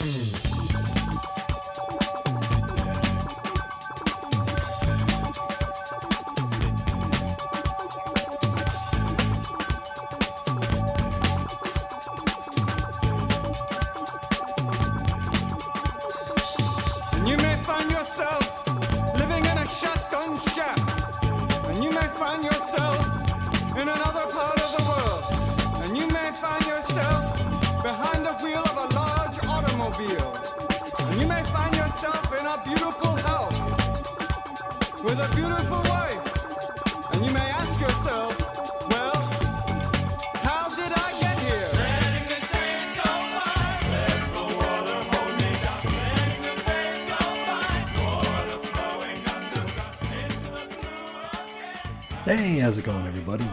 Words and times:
Mm-hmm. 0.00 0.29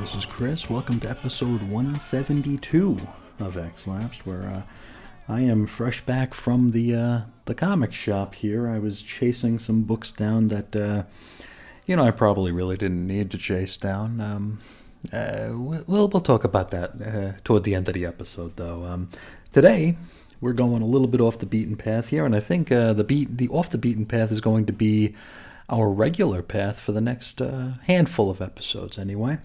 This 0.07 0.16
is 0.23 0.25
Chris. 0.25 0.70
Welcome 0.70 1.02
to 1.02 1.09
episode 1.09 1.61
172 1.63 2.98
of 3.41 3.57
X 3.57 3.88
Lapsed, 3.88 4.25
where 4.25 4.43
uh, 4.43 4.61
I 5.27 5.41
am 5.41 5.67
fresh 5.67 5.99
back 6.05 6.34
from 6.34 6.71
the 6.71 6.95
uh, 6.95 7.21
the 7.43 7.53
comic 7.53 7.91
shop 7.91 8.34
here. 8.34 8.70
I 8.70 8.79
was 8.79 9.01
chasing 9.01 9.59
some 9.59 9.84
books 9.84 10.13
down 10.13 10.48
that, 10.48 10.73
uh, 10.73 11.04
you 11.85 11.98
know, 11.98 12.04
I 12.04 12.12
probably 12.12 12.54
really 12.54 12.77
didn't 12.77 13.05
need 13.05 13.32
to 13.32 13.37
chase 13.37 13.76
down. 13.76 14.21
Um, 14.21 14.59
uh, 15.12 15.49
we- 15.51 15.82
we'll 15.87 16.07
we'll 16.07 16.21
talk 16.21 16.45
about 16.45 16.71
that 16.71 16.91
uh, 17.01 17.37
toward 17.43 17.63
the 17.63 17.76
end 17.76 17.89
of 17.89 17.93
the 17.93 18.05
episode, 18.05 18.55
though. 18.55 18.85
Um, 18.85 19.10
today 19.51 19.98
we're 20.39 20.54
going 20.54 20.82
a 20.82 20.85
little 20.87 21.07
bit 21.10 21.20
off 21.20 21.39
the 21.39 21.45
beaten 21.45 21.76
path 21.76 22.10
here, 22.10 22.26
and 22.26 22.34
I 22.34 22.39
think 22.39 22.71
uh, 22.71 22.93
the 22.93 23.04
beat 23.04 23.37
the 23.37 23.49
off 23.49 23.71
the 23.71 23.77
beaten 23.77 24.05
path 24.05 24.32
is 24.32 24.39
going 24.39 24.67
to 24.67 24.73
be 24.73 25.15
our 25.70 25.89
regular 25.89 26.41
path 26.41 26.79
for 26.79 26.93
the 26.93 27.01
next 27.01 27.39
handful 27.39 28.29
of 28.32 28.41
episodes, 28.41 28.98
anyway. 28.98 29.37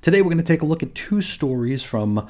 Today 0.00 0.22
we're 0.22 0.30
going 0.30 0.38
to 0.38 0.44
take 0.44 0.62
a 0.62 0.66
look 0.66 0.84
at 0.84 0.94
two 0.94 1.20
stories 1.22 1.82
from 1.82 2.28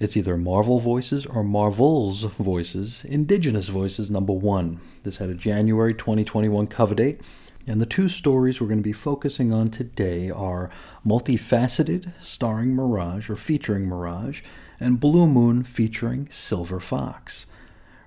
it's 0.00 0.16
either 0.16 0.38
Marvel 0.38 0.80
Voices 0.80 1.26
or 1.26 1.44
Marvel's 1.44 2.22
Voices, 2.22 3.04
Indigenous 3.04 3.68
Voices 3.68 4.10
number 4.10 4.32
one. 4.32 4.80
This 5.02 5.18
had 5.18 5.28
a 5.28 5.34
January 5.34 5.92
2021 5.92 6.66
cover 6.68 6.94
date, 6.94 7.20
and 7.66 7.78
the 7.78 7.84
two 7.84 8.08
stories 8.08 8.58
we're 8.58 8.68
going 8.68 8.78
to 8.78 8.82
be 8.82 8.94
focusing 8.94 9.52
on 9.52 9.68
today 9.68 10.30
are 10.30 10.70
Multifaceted, 11.04 12.14
starring 12.22 12.74
Mirage 12.74 13.28
or 13.28 13.36
featuring 13.36 13.84
Mirage, 13.84 14.40
and 14.80 14.98
Blue 14.98 15.26
Moon 15.26 15.62
featuring 15.62 16.26
Silver 16.30 16.80
Fox. 16.80 17.44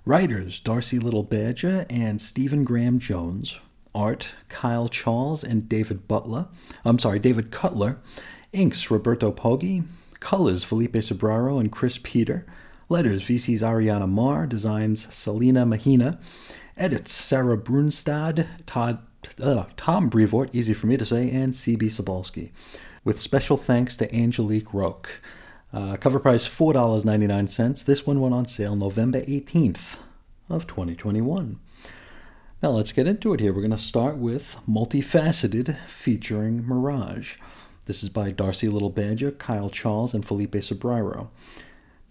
Writers 0.05 0.59
Darcy 0.59 0.97
Little 0.97 1.23
Badger 1.23 1.85
and 1.87 2.19
Stephen 2.19 2.63
Graham 2.63 2.97
Jones. 2.97 3.59
Art 3.93 4.29
Kyle 4.49 4.89
Charles 4.89 5.43
and 5.43 5.69
David 5.69 6.07
Butler. 6.07 6.47
I'm 6.83 6.97
sorry, 6.97 7.19
David 7.19 7.51
Cutler. 7.51 7.99
Inks 8.53 8.89
Roberto 8.89 9.31
Poggi. 9.31 9.83
Colors 10.19 10.63
Felipe 10.63 10.93
Sobreiro 10.93 11.59
and 11.59 11.71
Chris 11.71 11.99
Peter. 12.01 12.45
Letters 12.87 13.23
VC's 13.23 13.61
Ariana 13.61 14.07
Maher. 14.07 14.47
Designs 14.47 15.13
Selena 15.13 15.65
Mahina. 15.65 16.19
Edits 16.75 17.11
Sarah 17.11 17.57
Brunstad, 17.57 18.47
Todd, 18.65 18.99
uh, 19.41 19.65
Tom 19.77 20.09
Brevoort, 20.09 20.49
easy 20.53 20.73
for 20.73 20.87
me 20.87 20.97
to 20.97 21.05
say, 21.05 21.29
and 21.29 21.53
CB 21.53 21.83
Cebulski. 21.83 22.51
With 23.03 23.21
special 23.21 23.57
thanks 23.57 23.95
to 23.97 24.15
Angelique 24.15 24.73
Roque. 24.73 25.21
Uh, 25.71 25.97
cover 25.97 26.19
price 26.19 26.47
$4.99. 26.47 27.85
This 27.85 28.07
one 28.07 28.21
went 28.21 28.33
on 28.33 28.47
sale 28.47 28.75
November 28.75 29.21
18th 29.21 29.97
of 30.49 30.65
2021. 30.65 31.59
Now 32.61 32.69
let's 32.69 32.91
get 32.91 33.07
into 33.07 33.33
it 33.33 33.39
here. 33.39 33.51
We're 33.53 33.61
going 33.61 33.71
to 33.71 33.77
start 33.77 34.17
with 34.17 34.55
Multifaceted 34.67 35.77
featuring 35.85 36.65
Mirage. 36.65 37.37
This 37.85 38.01
is 38.01 38.07
by 38.07 38.31
Darcy 38.31 38.69
Little 38.69 38.89
Badger, 38.89 39.31
Kyle 39.31 39.69
Charles, 39.69 40.13
and 40.13 40.25
Felipe 40.25 40.53
Sobreiro. 40.53 41.27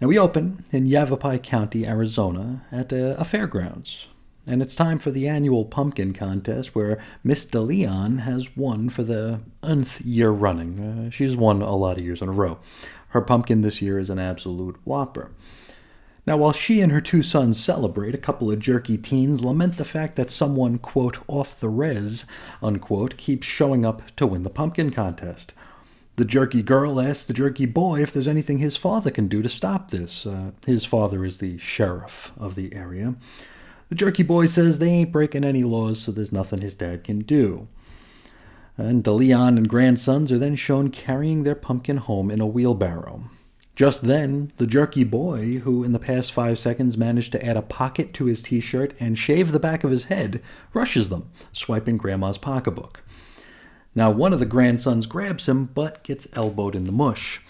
Now 0.02 0.08
we 0.08 0.18
open 0.18 0.66
in 0.70 0.86
Yavapai 0.86 1.38
County, 1.38 1.86
Arizona, 1.86 2.66
at 2.70 2.92
a, 2.92 3.18
a 3.18 3.24
fairgrounds. 3.24 4.08
And 4.46 4.60
it's 4.60 4.74
time 4.74 4.98
for 4.98 5.10
the 5.10 5.26
annual 5.26 5.64
pumpkin 5.64 6.12
contest 6.12 6.74
where 6.74 7.02
Miss 7.24 7.46
DeLeon 7.46 8.20
has 8.20 8.54
won 8.54 8.90
for 8.90 9.02
the 9.02 9.40
nth 9.62 10.02
year 10.02 10.30
running. 10.30 10.78
Uh, 10.78 11.10
she's 11.10 11.38
won 11.38 11.62
a 11.62 11.74
lot 11.74 11.96
of 11.96 12.04
years 12.04 12.20
in 12.20 12.28
a 12.28 12.32
row. 12.32 12.58
Her 13.08 13.22
pumpkin 13.22 13.62
this 13.62 13.80
year 13.80 13.98
is 13.98 14.10
an 14.10 14.18
absolute 14.18 14.78
whopper. 14.84 15.30
Now, 16.26 16.36
while 16.36 16.52
she 16.52 16.82
and 16.82 16.92
her 16.92 17.00
two 17.00 17.22
sons 17.22 17.58
celebrate, 17.58 18.14
a 18.14 18.18
couple 18.18 18.50
of 18.50 18.58
jerky 18.58 18.98
teens 18.98 19.42
lament 19.42 19.78
the 19.78 19.86
fact 19.86 20.16
that 20.16 20.30
someone, 20.30 20.78
quote, 20.78 21.18
off 21.28 21.58
the 21.58 21.70
res, 21.70 22.26
unquote, 22.62 23.16
keeps 23.16 23.46
showing 23.46 23.86
up 23.86 24.02
to 24.16 24.26
win 24.26 24.42
the 24.42 24.50
pumpkin 24.50 24.90
contest. 24.90 25.54
The 26.16 26.24
jerky 26.26 26.62
girl 26.62 27.00
asks 27.00 27.24
the 27.24 27.32
jerky 27.32 27.64
boy 27.64 28.02
if 28.02 28.12
there's 28.12 28.28
anything 28.28 28.58
his 28.58 28.76
father 28.76 29.10
can 29.10 29.28
do 29.28 29.40
to 29.42 29.48
stop 29.48 29.90
this. 29.90 30.26
Uh, 30.26 30.52
his 30.66 30.84
father 30.84 31.24
is 31.24 31.38
the 31.38 31.56
sheriff 31.58 32.32
of 32.36 32.54
the 32.54 32.74
area. 32.74 33.16
The 33.88 33.94
jerky 33.94 34.22
boy 34.22 34.46
says 34.46 34.78
they 34.78 34.88
ain't 34.88 35.12
breaking 35.12 35.44
any 35.44 35.64
laws, 35.64 36.00
so 36.00 36.12
there's 36.12 36.32
nothing 36.32 36.60
his 36.60 36.74
dad 36.74 37.02
can 37.04 37.20
do. 37.20 37.68
And 38.76 39.04
DeLeon 39.04 39.56
and 39.56 39.68
grandsons 39.68 40.30
are 40.32 40.38
then 40.38 40.56
shown 40.56 40.90
carrying 40.90 41.42
their 41.42 41.54
pumpkin 41.54 41.98
home 41.98 42.30
in 42.30 42.40
a 42.40 42.46
wheelbarrow. 42.46 43.24
Just 43.74 44.02
then, 44.02 44.52
the 44.58 44.66
jerky 44.66 45.04
boy, 45.04 45.58
who 45.60 45.82
in 45.82 45.92
the 45.92 45.98
past 45.98 46.32
five 46.32 46.58
seconds 46.58 46.98
managed 46.98 47.32
to 47.32 47.44
add 47.44 47.56
a 47.56 47.62
pocket 47.62 48.12
to 48.14 48.26
his 48.26 48.42
t 48.42 48.60
shirt 48.60 48.92
and 49.00 49.18
shave 49.18 49.50
the 49.50 49.58
back 49.58 49.82
of 49.82 49.90
his 49.90 50.04
head, 50.04 50.42
rushes 50.74 51.08
them, 51.08 51.30
swiping 51.52 51.96
Grandma's 51.96 52.36
pocketbook. 52.36 53.02
Now, 53.94 54.10
one 54.10 54.32
of 54.32 54.40
the 54.40 54.46
grandsons 54.46 55.06
grabs 55.06 55.48
him, 55.48 55.66
but 55.66 56.02
gets 56.02 56.28
elbowed 56.32 56.74
in 56.74 56.84
the 56.84 56.92
mush. 56.92 57.40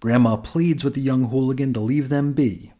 Grandma 0.00 0.36
pleads 0.36 0.84
with 0.84 0.94
the 0.94 1.00
young 1.00 1.28
hooligan 1.28 1.72
to 1.74 1.80
leave 1.80 2.08
them 2.08 2.32
be. 2.32 2.72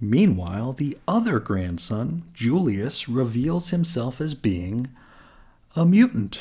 Meanwhile, 0.00 0.74
the 0.74 0.96
other 1.08 1.40
grandson, 1.40 2.24
Julius, 2.32 3.08
reveals 3.08 3.70
himself 3.70 4.20
as 4.20 4.34
being 4.34 4.88
a 5.74 5.84
mutant. 5.84 6.40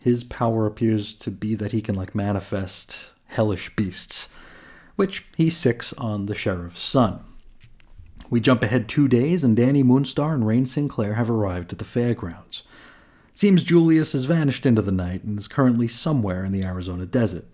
His 0.00 0.24
power 0.24 0.66
appears 0.66 1.14
to 1.14 1.30
be 1.30 1.54
that 1.54 1.72
he 1.72 1.80
can, 1.80 1.94
like, 1.94 2.14
manifest 2.14 2.98
hellish 3.26 3.74
beasts 3.74 4.28
which 4.96 5.26
he 5.36 5.50
sicks 5.50 5.92
on 5.94 6.26
the 6.26 6.34
sheriff's 6.34 6.82
son. 6.82 7.20
We 8.30 8.40
jump 8.40 8.62
ahead 8.62 8.88
two 8.88 9.08
days, 9.08 9.44
and 9.44 9.56
Dani 9.56 9.82
Moonstar 9.82 10.34
and 10.34 10.44
Rahne 10.44 10.66
Sinclair 10.66 11.14
have 11.14 11.28
arrived 11.28 11.72
at 11.72 11.78
the 11.78 11.84
fairgrounds. 11.84 12.62
Seems 13.36 13.64
Julius 13.64 14.12
has 14.12 14.26
vanished 14.26 14.64
into 14.64 14.80
the 14.80 14.92
night 14.92 15.24
and 15.24 15.36
is 15.36 15.48
currently 15.48 15.88
somewhere 15.88 16.44
in 16.44 16.52
the 16.52 16.64
Arizona 16.64 17.04
desert. 17.04 17.44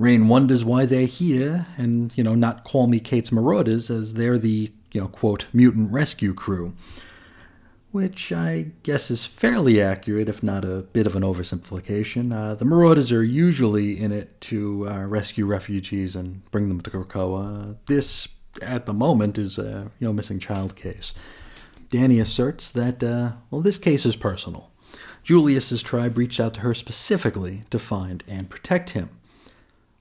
Rahne 0.00 0.28
wonders 0.28 0.64
why 0.64 0.86
they're 0.86 1.06
here, 1.06 1.66
and, 1.76 2.10
you 2.16 2.24
know, 2.24 2.34
not 2.34 2.64
call 2.64 2.86
me 2.86 2.98
Kate's 3.00 3.30
Marauders, 3.30 3.90
as 3.90 4.14
they're 4.14 4.38
the, 4.38 4.72
you 4.92 5.00
know, 5.02 5.06
quote, 5.06 5.44
mutant 5.52 5.92
rescue 5.92 6.32
crew. 6.32 6.74
Which 7.92 8.32
I 8.32 8.72
guess 8.82 9.10
is 9.10 9.26
fairly 9.26 9.80
accurate, 9.80 10.28
if 10.28 10.42
not 10.42 10.64
a 10.64 10.78
bit 10.78 11.06
of 11.06 11.14
an 11.14 11.22
oversimplification. 11.22 12.32
Uh, 12.34 12.54
the 12.54 12.64
Marauders 12.64 13.12
are 13.12 13.22
usually 13.22 14.00
in 14.00 14.10
it 14.10 14.40
to 14.40 14.88
uh, 14.88 15.04
rescue 15.04 15.46
refugees 15.46 16.16
and 16.16 16.44
bring 16.50 16.68
them 16.68 16.80
to 16.80 16.90
Krakoa. 16.90 17.76
This, 17.86 18.26
at 18.62 18.86
the 18.86 18.92
moment, 18.94 19.38
is 19.38 19.58
a 19.58 19.92
you 20.00 20.08
know 20.08 20.12
missing 20.12 20.40
child 20.40 20.74
case. 20.74 21.14
Dani 21.90 22.20
asserts 22.20 22.72
that 22.72 23.04
uh, 23.04 23.32
well, 23.52 23.60
this 23.60 23.78
case 23.78 24.04
is 24.04 24.16
personal. 24.16 24.72
Julius's 25.24 25.82
tribe 25.82 26.18
reached 26.18 26.38
out 26.38 26.54
to 26.54 26.60
her 26.60 26.74
specifically 26.74 27.64
to 27.70 27.78
find 27.78 28.22
and 28.28 28.50
protect 28.50 28.90
him. 28.90 29.08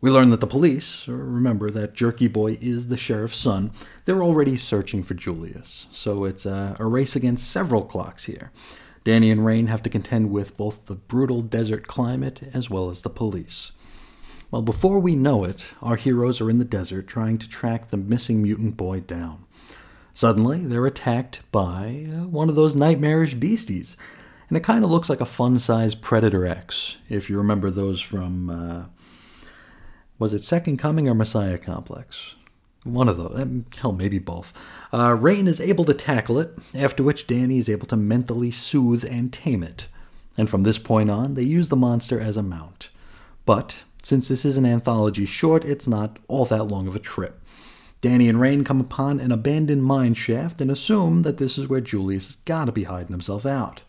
We 0.01 0.11
learn 0.11 0.31
that 0.31 0.41
the 0.41 0.47
police, 0.47 1.07
remember 1.07 1.71
that 1.71 1.93
Jerky 1.93 2.27
Boy 2.27 2.57
is 2.59 2.89
the 2.89 2.97
sheriff's 2.97 3.37
son, 3.37 3.71
they're 4.03 4.21
already 4.21 4.57
searching 4.57 5.01
for 5.01 5.13
Julius. 5.13 5.87
So 5.93 6.25
it's 6.25 6.45
a, 6.45 6.75
a 6.77 6.85
race 6.85 7.15
against 7.15 7.49
several 7.49 7.85
clocks 7.85 8.25
here. 8.25 8.51
Dani 9.05 9.31
and 9.31 9.41
Rahne 9.41 9.69
have 9.69 9.81
to 9.83 9.89
contend 9.89 10.29
with 10.29 10.57
both 10.57 10.85
the 10.87 10.95
brutal 10.95 11.41
desert 11.41 11.87
climate 11.87 12.41
as 12.53 12.69
well 12.69 12.89
as 12.89 13.01
the 13.01 13.09
police. 13.09 13.71
Well, 14.51 14.61
before 14.61 14.99
we 14.99 15.15
know 15.15 15.45
it, 15.45 15.65
our 15.81 15.95
heroes 15.95 16.41
are 16.41 16.49
in 16.49 16.59
the 16.59 16.65
desert 16.65 17.07
trying 17.07 17.37
to 17.37 17.49
track 17.49 17.89
the 17.89 17.97
missing 17.97 18.43
mutant 18.43 18.75
boy 18.75 18.99
down. 18.99 19.45
Suddenly, 20.13 20.65
they're 20.65 20.85
attacked 20.85 21.39
by 21.51 22.07
uh, 22.13 22.27
one 22.27 22.49
of 22.49 22.55
those 22.55 22.75
nightmarish 22.75 23.33
beasties, 23.33 23.97
and 24.53 24.57
it 24.59 24.63
kind 24.63 24.83
of 24.83 24.91
looks 24.91 25.09
like 25.09 25.19
a 25.19 25.25
fun 25.25 25.57
sized 25.57 26.00
Predator 26.03 26.45
X, 26.45 26.97
if 27.09 27.27
you 27.27 27.39
remember 27.39 27.71
those 27.71 28.00
from. 28.00 28.51
Uh, 28.51 28.83
was 30.19 30.31
it 30.31 30.44
Second 30.44 30.77
Coming 30.77 31.09
or 31.09 31.15
Messiah 31.15 31.57
Complex? 31.57 32.35
One 32.83 33.09
of 33.09 33.17
those. 33.17 33.39
um, 33.39 33.65
Hell, 33.75 33.94
maybe 33.94 34.19
both. 34.19 34.53
Uh, 34.91 35.15
Rahne 35.15 35.47
is 35.47 35.59
able 35.59 35.85
to 35.85 35.94
tackle 35.95 36.38
it, 36.38 36.55
after 36.75 37.01
which 37.01 37.25
Dani 37.25 37.57
is 37.57 37.67
able 37.67 37.88
to 37.88 37.97
mentally 37.97 38.51
soothe 38.51 39.03
and 39.03 39.33
tame 39.33 39.63
it. 39.63 39.88
And 40.38 40.47
from 40.47 40.61
this 40.61 40.77
point 40.77 41.09
on, 41.09 41.33
they 41.33 41.41
use 41.41 41.69
the 41.69 41.75
monster 41.75 42.19
as 42.19 42.38
a 42.38 42.44
mount. 42.44 42.89
But, 43.47 43.83
since 44.03 44.27
this 44.27 44.45
is 44.45 44.56
an 44.56 44.67
anthology 44.67 45.25
short, 45.25 45.65
it's 45.65 45.88
not 45.88 46.19
all 46.27 46.45
that 46.45 46.65
long 46.65 46.88
of 46.88 46.95
a 46.95 46.99
trip. 46.99 47.41
Dani 48.03 48.29
and 48.29 48.38
Rahne 48.38 48.63
come 48.63 48.81
upon 48.81 49.19
an 49.19 49.31
abandoned 49.31 49.83
mine 49.83 50.13
shaft 50.13 50.61
and 50.61 50.69
assume 50.69 51.23
that 51.23 51.38
this 51.38 51.57
is 51.57 51.67
where 51.67 51.81
Julius 51.81 52.27
has 52.27 52.35
got 52.35 52.65
to 52.65 52.71
be 52.71 52.83
hiding 52.83 53.13
himself 53.13 53.47
out. 53.47 53.81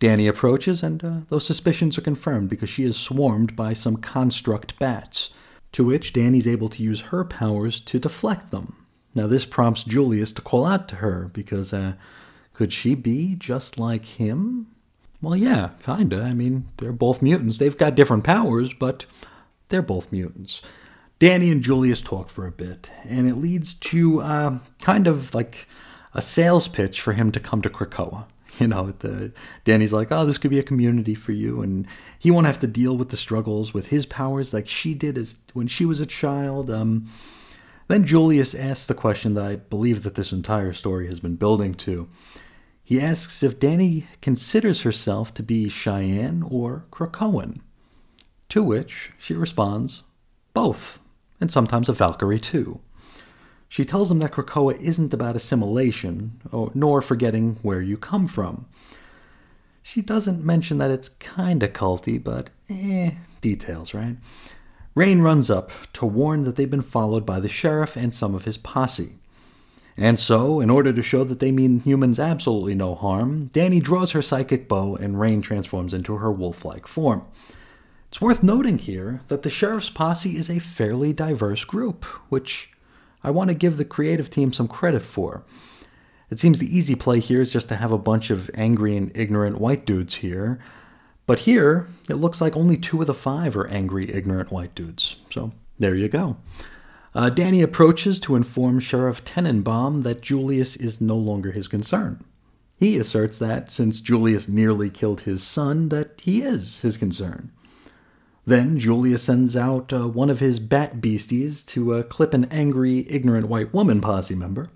Dani 0.00 0.28
approaches, 0.28 0.82
and 0.82 1.02
uh, 1.02 1.16
those 1.28 1.46
suspicions 1.46 1.96
are 1.96 2.02
confirmed 2.02 2.50
because 2.50 2.68
she 2.68 2.82
is 2.82 2.96
swarmed 2.96 3.56
by 3.56 3.72
some 3.72 3.96
construct 3.96 4.78
bats, 4.78 5.30
to 5.72 5.84
which 5.84 6.12
Dani's 6.12 6.46
able 6.46 6.68
to 6.68 6.82
use 6.82 7.00
her 7.02 7.24
powers 7.24 7.80
to 7.80 7.98
deflect 7.98 8.50
them. 8.50 8.86
Now, 9.14 9.26
this 9.26 9.46
prompts 9.46 9.84
Julius 9.84 10.32
to 10.32 10.42
call 10.42 10.66
out 10.66 10.88
to 10.88 10.96
her 10.96 11.30
because 11.32 11.72
uh, 11.72 11.94
could 12.52 12.72
she 12.72 12.94
be 12.94 13.34
just 13.36 13.78
like 13.78 14.04
him? 14.04 14.66
Well, 15.22 15.36
yeah, 15.36 15.70
kinda. 15.82 16.22
I 16.22 16.34
mean, 16.34 16.68
they're 16.76 16.92
both 16.92 17.22
mutants. 17.22 17.56
They've 17.56 17.76
got 17.76 17.94
different 17.94 18.24
powers, 18.24 18.74
but 18.74 19.06
they're 19.68 19.80
both 19.80 20.12
mutants. 20.12 20.60
Dani 21.18 21.50
and 21.50 21.62
Julius 21.62 22.02
talk 22.02 22.28
for 22.28 22.46
a 22.46 22.52
bit, 22.52 22.90
and 23.04 23.26
it 23.26 23.36
leads 23.36 23.72
to 23.74 24.20
uh, 24.20 24.58
kind 24.82 25.06
of 25.06 25.34
like 25.34 25.66
a 26.12 26.20
sales 26.20 26.68
pitch 26.68 27.00
for 27.00 27.14
him 27.14 27.32
to 27.32 27.40
come 27.40 27.62
to 27.62 27.70
Krakoa. 27.70 28.26
You 28.60 28.68
know, 28.68 28.92
the, 29.00 29.32
Dani's 29.66 29.92
like, 29.92 30.10
oh, 30.10 30.24
this 30.24 30.38
could 30.38 30.50
be 30.50 30.58
a 30.58 30.62
community 30.62 31.14
for 31.14 31.32
you, 31.32 31.60
and 31.60 31.86
he 32.18 32.30
won't 32.30 32.46
have 32.46 32.60
to 32.60 32.66
deal 32.66 32.96
with 32.96 33.10
the 33.10 33.16
struggles 33.16 33.74
with 33.74 33.88
his 33.88 34.06
powers 34.06 34.54
like 34.54 34.66
she 34.66 34.94
did 34.94 35.18
as 35.18 35.36
when 35.52 35.68
she 35.68 35.84
was 35.84 36.00
a 36.00 36.06
child. 36.06 36.70
Um, 36.70 37.06
then 37.88 38.06
Julius 38.06 38.54
asks 38.54 38.86
the 38.86 38.94
question 38.94 39.34
that 39.34 39.44
I 39.44 39.56
believe 39.56 40.04
that 40.04 40.14
this 40.14 40.32
entire 40.32 40.72
story 40.72 41.06
has 41.08 41.20
been 41.20 41.36
building 41.36 41.74
to. 41.74 42.08
He 42.82 43.00
asks 43.00 43.42
if 43.42 43.58
Dani 43.58 44.04
considers 44.22 44.82
herself 44.82 45.34
to 45.34 45.42
be 45.42 45.68
Cheyenne 45.68 46.42
or 46.48 46.86
Krakoan. 46.90 47.60
To 48.50 48.62
which 48.62 49.10
she 49.18 49.34
responds, 49.34 50.04
both, 50.54 51.00
and 51.40 51.50
sometimes 51.50 51.88
a 51.88 51.92
Valkyrie 51.92 52.40
too. 52.40 52.80
She 53.68 53.84
tells 53.84 54.10
him 54.10 54.20
that 54.20 54.32
Krakoa 54.32 54.78
isn't 54.80 55.12
about 55.12 55.36
assimilation, 55.36 56.40
or, 56.52 56.70
nor 56.74 57.02
forgetting 57.02 57.58
where 57.62 57.82
you 57.82 57.96
come 57.96 58.28
from. 58.28 58.66
She 59.82 60.02
doesn't 60.02 60.44
mention 60.44 60.78
that 60.78 60.90
it's 60.90 61.08
kinda 61.08 61.68
culty, 61.68 62.22
but 62.22 62.50
eh, 62.68 63.12
details, 63.40 63.94
right? 63.94 64.16
Rahne 64.96 65.22
runs 65.22 65.50
up 65.50 65.70
to 65.92 66.06
warn 66.06 66.44
that 66.44 66.56
they've 66.56 66.70
been 66.70 66.82
followed 66.82 67.26
by 67.26 67.38
the 67.38 67.48
sheriff 67.48 67.96
and 67.96 68.14
some 68.14 68.34
of 68.34 68.46
his 68.46 68.56
posse. 68.56 69.16
And 69.96 70.18
so, 70.18 70.60
in 70.60 70.70
order 70.70 70.92
to 70.92 71.02
show 71.02 71.24
that 71.24 71.38
they 71.38 71.50
mean 71.50 71.80
humans 71.80 72.18
absolutely 72.18 72.74
no 72.74 72.94
harm, 72.94 73.50
Dani 73.54 73.82
draws 73.82 74.12
her 74.12 74.22
psychic 74.22 74.68
bow 74.68 74.94
and 74.96 75.16
Rahne 75.16 75.42
transforms 75.42 75.94
into 75.94 76.16
her 76.16 76.30
wolf 76.30 76.64
like 76.64 76.86
form. 76.86 77.22
It's 78.08 78.20
worth 78.20 78.42
noting 78.42 78.78
here 78.78 79.20
that 79.28 79.42
the 79.42 79.50
sheriff's 79.50 79.90
posse 79.90 80.36
is 80.36 80.50
a 80.50 80.58
fairly 80.58 81.12
diverse 81.12 81.64
group, 81.64 82.04
which 82.28 82.70
I 83.26 83.30
want 83.30 83.50
to 83.50 83.54
give 83.54 83.76
the 83.76 83.84
creative 83.84 84.30
team 84.30 84.52
some 84.52 84.68
credit 84.68 85.02
for. 85.02 85.42
It 86.30 86.38
seems 86.38 86.60
the 86.60 86.74
easy 86.74 86.94
play 86.94 87.18
here 87.18 87.40
is 87.40 87.52
just 87.52 87.68
to 87.68 87.76
have 87.76 87.90
a 87.90 87.98
bunch 87.98 88.30
of 88.30 88.48
angry 88.54 88.96
and 88.96 89.10
ignorant 89.16 89.60
white 89.60 89.84
dudes 89.84 90.14
here. 90.16 90.60
But 91.26 91.40
here, 91.40 91.88
it 92.08 92.14
looks 92.14 92.40
like 92.40 92.56
only 92.56 92.76
two 92.76 93.00
of 93.00 93.08
the 93.08 93.14
five 93.14 93.56
are 93.56 93.66
angry, 93.66 94.08
ignorant 94.14 94.52
white 94.52 94.76
dudes. 94.76 95.16
So 95.32 95.50
there 95.76 95.96
you 95.96 96.08
go. 96.08 96.36
Uh, 97.16 97.30
Dani 97.30 97.64
approaches 97.64 98.20
to 98.20 98.36
inform 98.36 98.78
Sheriff 98.78 99.24
Tenenbaum 99.24 100.04
that 100.04 100.20
Julius 100.20 100.76
is 100.76 101.00
no 101.00 101.16
longer 101.16 101.50
his 101.50 101.66
concern. 101.66 102.22
He 102.78 102.96
asserts 102.96 103.38
that, 103.38 103.72
since 103.72 104.00
Julius 104.00 104.46
nearly 104.46 104.88
killed 104.88 105.22
his 105.22 105.42
son, 105.42 105.88
that 105.88 106.20
he 106.22 106.42
is 106.42 106.80
his 106.82 106.96
concern. 106.96 107.50
Then 108.46 108.78
Julius 108.78 109.24
sends 109.24 109.56
out 109.56 109.92
uh, 109.92 110.06
one 110.06 110.30
of 110.30 110.38
his 110.38 110.60
bat 110.60 111.00
beasties 111.00 111.64
to 111.64 111.94
uh, 111.94 112.02
clip 112.04 112.32
an 112.32 112.44
angry, 112.44 113.04
ignorant 113.10 113.48
white 113.48 113.74
woman 113.74 114.00
posse 114.00 114.36
member. 114.36 114.68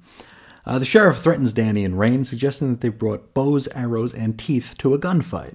Uh, 0.67 0.79
the 0.81 0.85
sheriff 0.85 1.19
threatens 1.19 1.55
Dani 1.55 1.85
and 1.85 1.95
Rahne, 1.95 2.27
suggesting 2.27 2.71
that 2.71 2.81
they 2.81 2.89
brought 2.89 3.33
bows, 3.33 3.69
arrows, 3.69 4.13
and 4.13 4.39
teeth 4.39 4.75
to 4.79 4.93
a 4.93 4.99
gunfight. 4.99 5.55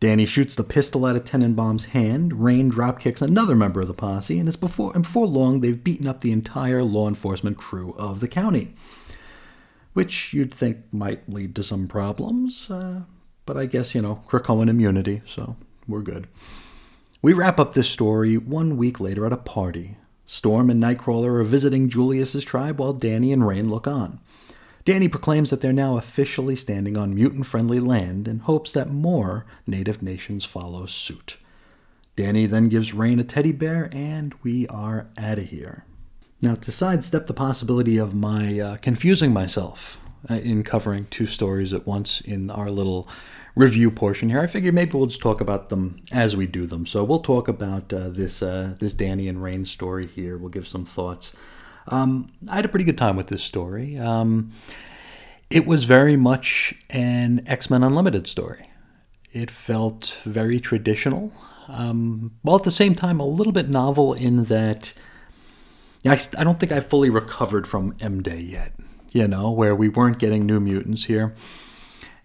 Dani 0.00 0.26
shoots 0.28 0.54
the 0.54 0.64
pistol 0.64 1.04
out 1.04 1.16
of 1.16 1.24
Tenenbaum's 1.24 1.86
hand. 1.86 2.32
Rahne 2.32 2.70
dropkicks 2.70 3.22
another 3.22 3.54
member 3.54 3.80
of 3.80 3.88
the 3.88 3.94
posse, 3.94 4.38
and, 4.38 4.60
before, 4.60 4.92
and 4.94 5.04
before 5.04 5.26
long, 5.26 5.60
they've 5.60 5.82
beaten 5.82 6.06
up 6.08 6.20
the 6.20 6.32
entire 6.32 6.82
law 6.82 7.08
enforcement 7.08 7.56
crew 7.56 7.92
of 7.92 8.20
the 8.20 8.28
county. 8.28 8.74
Which 9.92 10.32
you'd 10.34 10.52
think 10.52 10.78
might 10.92 11.28
lead 11.28 11.54
to 11.56 11.62
some 11.62 11.88
problems, 11.88 12.68
uh, 12.70 13.02
but 13.46 13.56
I 13.56 13.66
guess, 13.66 13.94
you 13.94 14.02
know, 14.02 14.22
Krakoan 14.28 14.68
immunity, 14.68 15.22
so 15.26 15.56
we're 15.88 16.02
good. 16.02 16.28
We 17.20 17.32
wrap 17.32 17.58
up 17.58 17.74
this 17.74 17.90
story 17.90 18.36
one 18.36 18.76
week 18.76 19.00
later 19.00 19.26
at 19.26 19.32
a 19.32 19.36
party. 19.36 19.96
Storm 20.24 20.70
and 20.70 20.80
Nightcrawler 20.80 21.40
are 21.40 21.44
visiting 21.44 21.88
Julius's 21.88 22.44
tribe 22.44 22.78
while 22.78 22.94
Dani 22.94 23.32
and 23.32 23.42
Rahne 23.42 23.68
look 23.68 23.88
on. 23.88 24.20
Dani 24.86 25.10
proclaims 25.10 25.50
that 25.50 25.60
they're 25.60 25.72
now 25.72 25.96
officially 25.96 26.54
standing 26.54 26.96
on 26.96 27.16
mutant 27.16 27.46
friendly 27.46 27.80
land 27.80 28.28
and 28.28 28.42
hopes 28.42 28.72
that 28.72 28.90
more 28.90 29.46
native 29.66 30.00
nations 30.00 30.44
follow 30.44 30.86
suit. 30.86 31.38
Dani 32.16 32.48
then 32.48 32.68
gives 32.68 32.92
Rahne 32.92 33.18
a 33.18 33.24
teddy 33.24 33.52
bear, 33.52 33.90
and 33.90 34.32
we 34.44 34.68
are 34.68 35.08
out 35.18 35.38
of 35.38 35.46
here. 35.46 35.84
Now, 36.40 36.54
to 36.54 36.70
sidestep 36.70 37.26
the 37.26 37.34
possibility 37.34 37.96
of 37.96 38.14
my 38.14 38.60
uh, 38.60 38.76
confusing 38.76 39.32
myself 39.32 39.98
uh, 40.30 40.34
in 40.34 40.62
covering 40.62 41.06
two 41.06 41.26
stories 41.26 41.72
at 41.72 41.84
once 41.84 42.20
in 42.20 42.48
our 42.48 42.70
little 42.70 43.08
review 43.54 43.90
portion 43.90 44.28
here, 44.30 44.40
I 44.40 44.46
figured 44.46 44.74
maybe 44.74 44.92
we'll 44.96 45.06
just 45.06 45.20
talk 45.20 45.40
about 45.40 45.68
them 45.68 46.02
as 46.12 46.36
we 46.36 46.46
do 46.46 46.66
them. 46.66 46.86
So 46.86 47.04
we'll 47.04 47.20
talk 47.20 47.48
about 47.48 47.92
uh, 47.92 48.08
this 48.08 48.42
uh, 48.42 48.74
this 48.78 48.94
Dani 48.94 49.28
and 49.28 49.38
Rahne 49.38 49.66
story 49.66 50.06
here. 50.06 50.38
We'll 50.38 50.50
give 50.50 50.68
some 50.68 50.84
thoughts. 50.84 51.34
Um, 51.88 52.30
I 52.48 52.56
had 52.56 52.64
a 52.64 52.68
pretty 52.68 52.84
good 52.84 52.98
time 52.98 53.16
with 53.16 53.28
this 53.28 53.42
story. 53.42 53.98
Um, 53.98 54.52
it 55.50 55.66
was 55.66 55.84
very 55.84 56.16
much 56.16 56.74
an 56.90 57.42
X 57.46 57.70
Men 57.70 57.82
Unlimited 57.82 58.26
story. 58.26 58.70
It 59.32 59.50
felt 59.50 60.16
very 60.24 60.60
traditional, 60.60 61.32
um, 61.68 62.32
while 62.42 62.56
at 62.56 62.64
the 62.64 62.70
same 62.70 62.94
time 62.94 63.20
a 63.20 63.26
little 63.26 63.52
bit 63.52 63.68
novel 63.68 64.14
in 64.14 64.44
that 64.44 64.94
I, 66.04 66.18
I 66.38 66.44
don't 66.44 66.58
think 66.58 66.72
I 66.72 66.80
fully 66.80 67.10
recovered 67.10 67.66
from 67.66 67.94
M 68.00 68.22
Day 68.22 68.40
yet, 68.40 68.72
you 69.10 69.28
know, 69.28 69.50
where 69.50 69.74
we 69.74 69.88
weren't 69.88 70.18
getting 70.18 70.46
new 70.46 70.60
mutants 70.60 71.04
here. 71.04 71.34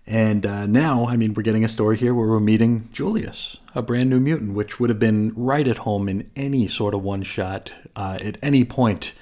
And 0.05 0.45
uh, 0.45 0.66
now, 0.66 1.07
I 1.07 1.16
mean, 1.16 1.33
we're 1.33 1.44
getting 1.44 1.63
a 1.63 1.69
story 1.69 1.97
here 1.97 2.13
where 2.13 2.28
we're 2.28 2.39
meeting 2.39 2.89
Julius, 2.92 3.57
a 3.73 3.81
brand 3.81 4.09
new 4.09 4.19
mutant, 4.19 4.54
which 4.54 4.80
would 4.80 4.89
have 4.89 4.99
been 4.99 5.31
right 5.35 5.68
at 5.68 5.78
home 5.80 6.09
in 6.09 6.30
any 6.35 6.68
sort 6.68 6.94
of 6.94 7.01
one 7.01 7.23
shot 7.23 7.73
uh, 7.95 8.18
at 8.21 8.37
any 8.42 8.66
point 8.66 9.13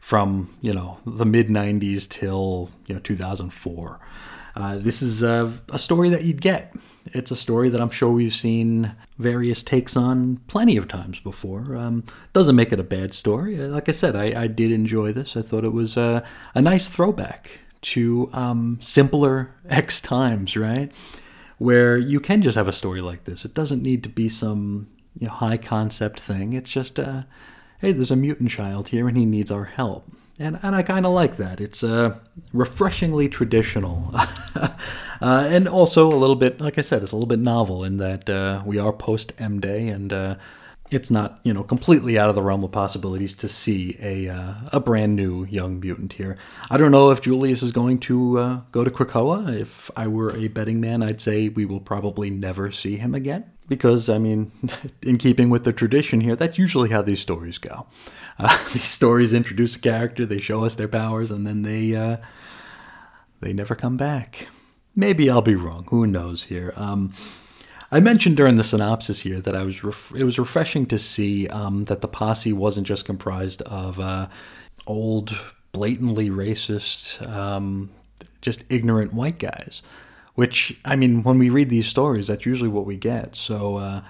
from 0.00 0.56
you 0.60 0.72
know 0.72 0.98
the 1.04 1.26
mid 1.26 1.48
'90s 1.48 2.08
till 2.08 2.70
you 2.86 2.94
know 2.94 3.00
2004. 3.00 4.00
Uh, 4.54 4.76
this 4.78 5.02
is 5.02 5.22
a, 5.22 5.52
a, 5.68 5.78
story 5.78 6.08
that 6.08 6.24
you'd 6.24 6.40
get. 6.40 6.74
It's 7.06 7.30
a 7.30 7.36
story 7.36 7.68
that 7.68 7.80
I'm 7.80 7.90
sure 7.90 8.10
we've 8.10 8.34
seen 8.34 8.92
various 9.16 9.62
takes 9.62 9.96
on 9.96 10.38
plenty 10.48 10.76
of 10.76 10.88
times 10.88 11.20
before. 11.20 11.76
Um, 11.76 12.02
doesn't 12.32 12.56
make 12.56 12.72
it 12.72 12.80
a 12.80 12.84
bad 12.84 13.14
story. 13.14 13.60
Uh, 13.60 13.68
like 13.68 13.88
I 13.88 13.92
said, 13.92 14.16
I, 14.16 14.42
I 14.42 14.46
did 14.48 14.72
enjoy 14.72 15.12
this. 15.12 15.36
I 15.36 15.42
thought 15.42 15.64
it 15.64 15.72
was 15.72 15.96
a, 15.96 16.24
a 16.56 16.62
nice 16.62 16.88
throwback 16.88 17.60
to 17.82 18.30
um, 18.32 18.78
simpler 18.80 19.54
X 19.68 20.00
times, 20.00 20.56
right? 20.56 20.92
Where 21.58 21.96
you 21.96 22.20
can 22.20 22.42
just 22.42 22.56
have 22.56 22.68
a 22.68 22.72
story 22.72 23.00
like 23.00 23.24
this. 23.24 23.44
It 23.44 23.54
doesn't 23.54 23.82
need 23.82 24.02
to 24.04 24.08
be 24.08 24.28
some 24.28 24.88
you 25.18 25.26
know, 25.26 25.32
high 25.32 25.56
concept 25.56 26.20
thing. 26.20 26.52
It's 26.52 26.70
just 26.70 26.98
a, 26.98 27.26
hey, 27.80 27.92
there's 27.92 28.12
a 28.12 28.16
mutant 28.16 28.50
child 28.50 28.88
here 28.88 29.08
and 29.08 29.16
he 29.16 29.24
needs 29.24 29.50
our 29.50 29.64
help 29.64 30.08
and 30.38 30.58
and 30.62 30.74
I 30.74 30.82
kind 30.82 31.06
of 31.06 31.12
like 31.12 31.36
that. 31.36 31.60
It's 31.60 31.82
uh, 31.82 32.16
refreshingly 32.52 33.28
traditional, 33.28 34.10
uh, 34.54 34.68
and 35.20 35.68
also 35.68 36.12
a 36.12 36.14
little 36.14 36.36
bit, 36.36 36.60
like 36.60 36.78
I 36.78 36.82
said, 36.82 37.02
it's 37.02 37.12
a 37.12 37.16
little 37.16 37.26
bit 37.26 37.40
novel 37.40 37.84
in 37.84 37.98
that 37.98 38.30
uh, 38.30 38.62
we 38.64 38.78
are 38.78 38.92
post 38.92 39.32
M 39.38 39.60
Day, 39.60 39.88
and 39.88 40.12
uh, 40.12 40.36
it's 40.90 41.10
not 41.10 41.40
you 41.42 41.52
know 41.52 41.62
completely 41.62 42.18
out 42.18 42.28
of 42.28 42.34
the 42.34 42.42
realm 42.42 42.64
of 42.64 42.72
possibilities 42.72 43.34
to 43.34 43.48
see 43.48 43.96
a 44.00 44.28
uh, 44.28 44.54
a 44.72 44.80
brand 44.80 45.16
new 45.16 45.44
young 45.44 45.80
mutant 45.80 46.14
here. 46.14 46.36
I 46.70 46.76
don't 46.76 46.92
know 46.92 47.10
if 47.10 47.20
Julius 47.20 47.62
is 47.62 47.72
going 47.72 47.98
to 48.00 48.38
uh, 48.38 48.60
go 48.72 48.84
to 48.84 48.90
Krakoa. 48.90 49.58
If 49.58 49.90
I 49.96 50.06
were 50.06 50.34
a 50.36 50.48
betting 50.48 50.80
man, 50.80 51.02
I'd 51.02 51.20
say 51.20 51.48
we 51.48 51.64
will 51.64 51.80
probably 51.80 52.30
never 52.30 52.72
see 52.72 52.96
him 52.96 53.14
again 53.14 53.50
because 53.68 54.08
I 54.08 54.18
mean, 54.18 54.50
in 55.02 55.18
keeping 55.18 55.50
with 55.50 55.64
the 55.64 55.72
tradition 55.72 56.20
here, 56.20 56.36
that's 56.36 56.58
usually 56.58 56.90
how 56.90 57.02
these 57.02 57.20
stories 57.20 57.58
go. 57.58 57.86
Uh, 58.38 58.56
these 58.72 58.84
stories 58.84 59.32
introduce 59.32 59.76
a 59.76 59.80
character, 59.80 60.26
they 60.26 60.40
show 60.40 60.64
us 60.64 60.74
their 60.74 60.88
powers, 60.88 61.30
and 61.30 61.46
then 61.46 61.62
they 61.62 61.94
uh, 61.94 62.16
they 63.40 63.52
never 63.52 63.74
come 63.74 63.96
back. 63.96 64.48
Maybe 64.96 65.30
I'll 65.30 65.42
be 65.42 65.54
wrong. 65.54 65.86
Who 65.90 66.06
knows 66.06 66.44
here? 66.44 66.72
Um, 66.76 67.12
I 67.90 68.00
mentioned 68.00 68.36
during 68.36 68.56
the 68.56 68.62
synopsis 68.62 69.20
here 69.20 69.40
that 69.40 69.56
I 69.56 69.62
was 69.62 69.82
ref- 69.82 70.12
it 70.14 70.24
was 70.24 70.38
refreshing 70.38 70.84
to 70.86 70.98
see 70.98 71.48
um, 71.48 71.86
that 71.86 72.02
the 72.02 72.08
posse 72.08 72.52
wasn't 72.52 72.86
just 72.86 73.06
comprised 73.06 73.62
of 73.62 73.98
uh, 73.98 74.28
old, 74.86 75.36
blatantly 75.72 76.28
racist, 76.28 77.26
um, 77.26 77.90
just 78.42 78.64
ignorant 78.68 79.14
white 79.14 79.38
guys. 79.38 79.82
Which 80.34 80.78
I 80.84 80.96
mean, 80.96 81.22
when 81.22 81.38
we 81.38 81.50
read 81.50 81.70
these 81.70 81.86
stories, 81.86 82.28
that's 82.28 82.46
usually 82.46 82.68
what 82.68 82.84
we 82.84 82.96
get. 82.96 83.34
So 83.34 83.78
uh, 83.78 84.02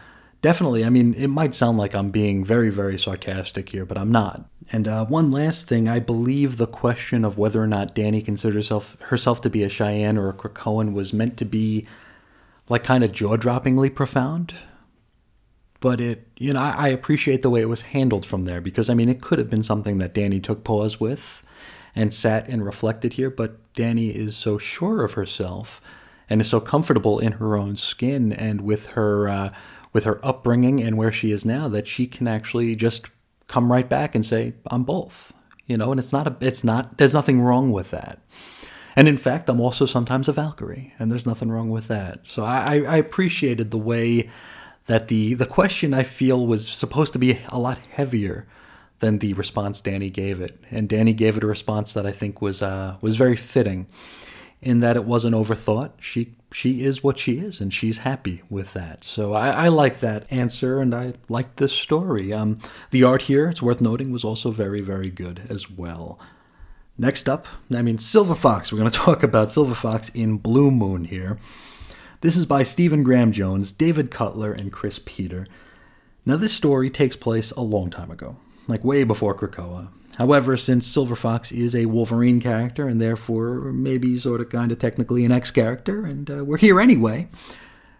definitely, 0.42 0.84
I 0.84 0.90
mean, 0.90 1.14
it 1.14 1.28
might 1.28 1.54
sound 1.54 1.78
like 1.78 1.94
I'm 1.94 2.10
being 2.10 2.44
very, 2.44 2.70
very 2.70 2.98
sarcastic 2.98 3.68
here, 3.68 3.86
but 3.86 3.96
I'm 3.96 4.12
not. 4.12 4.44
And 4.72 4.86
uh, 4.86 5.06
one 5.06 5.30
last 5.30 5.68
thing, 5.68 5.88
I 5.88 6.00
believe 6.00 6.56
the 6.56 6.66
question 6.66 7.24
of 7.24 7.38
whether 7.38 7.62
or 7.62 7.66
not 7.66 7.94
Dani 7.94 8.22
considers 8.22 8.66
herself, 8.66 9.00
herself 9.00 9.40
to 9.42 9.50
be 9.50 9.62
a 9.62 9.70
Cheyenne 9.70 10.18
or 10.18 10.28
a 10.28 10.34
Krakoan 10.34 10.92
was 10.92 11.12
meant 11.14 11.38
to 11.38 11.46
be 11.46 11.86
like 12.68 12.84
kind 12.84 13.04
of 13.04 13.12
jaw-droppingly 13.12 13.94
profound. 13.94 14.54
But 15.80 16.00
it, 16.00 16.26
you 16.36 16.52
know, 16.52 16.60
I, 16.60 16.74
I 16.76 16.88
appreciate 16.88 17.42
the 17.42 17.50
way 17.50 17.60
it 17.60 17.68
was 17.68 17.82
handled 17.82 18.26
from 18.26 18.44
there 18.44 18.60
because 18.60 18.90
I 18.90 18.94
mean, 18.94 19.08
it 19.08 19.20
could 19.20 19.38
have 19.38 19.50
been 19.50 19.62
something 19.62 19.98
that 19.98 20.14
Dani 20.14 20.42
took 20.42 20.64
pause 20.64 20.98
with 20.98 21.42
and 21.94 22.12
sat 22.12 22.48
and 22.48 22.64
reflected 22.64 23.14
here, 23.14 23.30
but 23.30 23.72
Dani 23.74 24.12
is 24.12 24.36
so 24.36 24.58
sure 24.58 25.04
of 25.04 25.14
herself 25.14 25.80
and 26.28 26.40
is 26.40 26.48
so 26.48 26.60
comfortable 26.60 27.18
in 27.18 27.32
her 27.32 27.56
own 27.56 27.76
skin 27.76 28.32
and 28.32 28.60
with 28.60 28.86
her 28.88 29.28
uh, 29.28 29.50
with 29.92 30.04
her 30.04 30.24
upbringing 30.24 30.82
and 30.82 30.96
where 30.96 31.12
she 31.12 31.30
is 31.30 31.44
now 31.44 31.68
that 31.68 31.88
she 31.88 32.06
can 32.06 32.28
actually 32.28 32.76
just 32.76 33.08
come 33.46 33.72
right 33.72 33.88
back 33.88 34.14
and 34.14 34.24
say, 34.24 34.54
"I'm 34.70 34.84
both," 34.84 35.32
you 35.66 35.76
know. 35.78 35.90
And 35.90 35.98
it's 35.98 36.12
not 36.12 36.26
a, 36.26 36.36
it's 36.40 36.64
not. 36.64 36.98
There's 36.98 37.14
nothing 37.14 37.40
wrong 37.40 37.72
with 37.72 37.90
that. 37.90 38.20
And 38.98 39.06
in 39.06 39.16
fact, 39.16 39.48
I'm 39.48 39.60
also 39.60 39.86
sometimes 39.86 40.26
a 40.26 40.32
Valkyrie, 40.32 40.92
and 40.98 41.08
there's 41.08 41.24
nothing 41.24 41.52
wrong 41.52 41.70
with 41.70 41.86
that. 41.86 42.26
So 42.26 42.42
I, 42.42 42.80
I 42.80 42.96
appreciated 42.96 43.70
the 43.70 43.78
way 43.78 44.28
that 44.86 45.06
the 45.06 45.34
the 45.34 45.46
question 45.46 45.94
I 45.94 46.02
feel 46.02 46.48
was 46.48 46.68
supposed 46.68 47.12
to 47.12 47.20
be 47.20 47.38
a 47.48 47.60
lot 47.60 47.78
heavier 47.90 48.48
than 48.98 49.18
the 49.20 49.34
response 49.34 49.80
Dani 49.80 50.12
gave 50.12 50.40
it, 50.40 50.60
and 50.72 50.88
Dani 50.88 51.14
gave 51.14 51.36
it 51.36 51.44
a 51.44 51.46
response 51.46 51.92
that 51.92 52.06
I 52.06 52.10
think 52.10 52.42
was 52.42 52.60
uh, 52.60 52.96
was 53.00 53.14
very 53.14 53.36
fitting, 53.36 53.86
in 54.60 54.80
that 54.80 54.96
it 54.96 55.04
wasn't 55.04 55.36
overthought. 55.36 55.92
She 56.00 56.34
she 56.50 56.82
is 56.82 57.00
what 57.00 57.18
she 57.18 57.38
is, 57.38 57.60
and 57.60 57.72
she's 57.72 57.98
happy 57.98 58.42
with 58.50 58.72
that. 58.72 59.04
So 59.04 59.32
I, 59.32 59.50
I 59.50 59.68
like 59.68 60.00
that 60.00 60.26
answer, 60.32 60.80
and 60.80 60.92
I 60.92 61.12
like 61.28 61.54
this 61.54 61.72
story. 61.72 62.32
Um, 62.32 62.58
the 62.90 63.04
art 63.04 63.22
here, 63.22 63.48
it's 63.48 63.62
worth 63.62 63.80
noting, 63.80 64.10
was 64.10 64.24
also 64.24 64.50
very 64.50 64.80
very 64.80 65.08
good 65.08 65.42
as 65.48 65.70
well. 65.70 66.18
Next 67.00 67.28
up, 67.28 67.46
I 67.72 67.80
mean, 67.82 67.98
Silver 67.98 68.34
Fox. 68.34 68.72
We're 68.72 68.78
going 68.80 68.90
to 68.90 68.96
talk 68.96 69.22
about 69.22 69.50
Silver 69.50 69.74
Fox 69.74 70.08
in 70.10 70.38
Blue 70.38 70.70
Moon 70.70 71.04
here. 71.04 71.38
This 72.20 72.36
is 72.36 72.44
by 72.44 72.64
Stephen 72.64 73.04
Graham 73.04 73.30
Jones, 73.30 73.70
David 73.70 74.10
Cutler, 74.10 74.52
and 74.52 74.72
Chris 74.72 75.00
Peter. 75.04 75.46
Now, 76.26 76.36
this 76.36 76.52
story 76.52 76.90
takes 76.90 77.14
place 77.14 77.52
a 77.52 77.62
long 77.62 77.90
time 77.90 78.10
ago, 78.10 78.36
like 78.66 78.84
way 78.84 79.04
before 79.04 79.36
Krakoa. 79.36 79.90
However, 80.16 80.56
since 80.56 80.84
Silver 80.84 81.14
Fox 81.14 81.52
is 81.52 81.76
a 81.76 81.86
Wolverine 81.86 82.40
character 82.40 82.88
and 82.88 83.00
therefore 83.00 83.72
maybe 83.72 84.18
sort 84.18 84.40
of 84.40 84.48
kind 84.48 84.72
of 84.72 84.80
technically 84.80 85.24
an 85.24 85.30
X 85.30 85.52
character, 85.52 86.04
and 86.04 86.28
uh, 86.28 86.44
we're 86.44 86.58
here 86.58 86.80
anyway, 86.80 87.28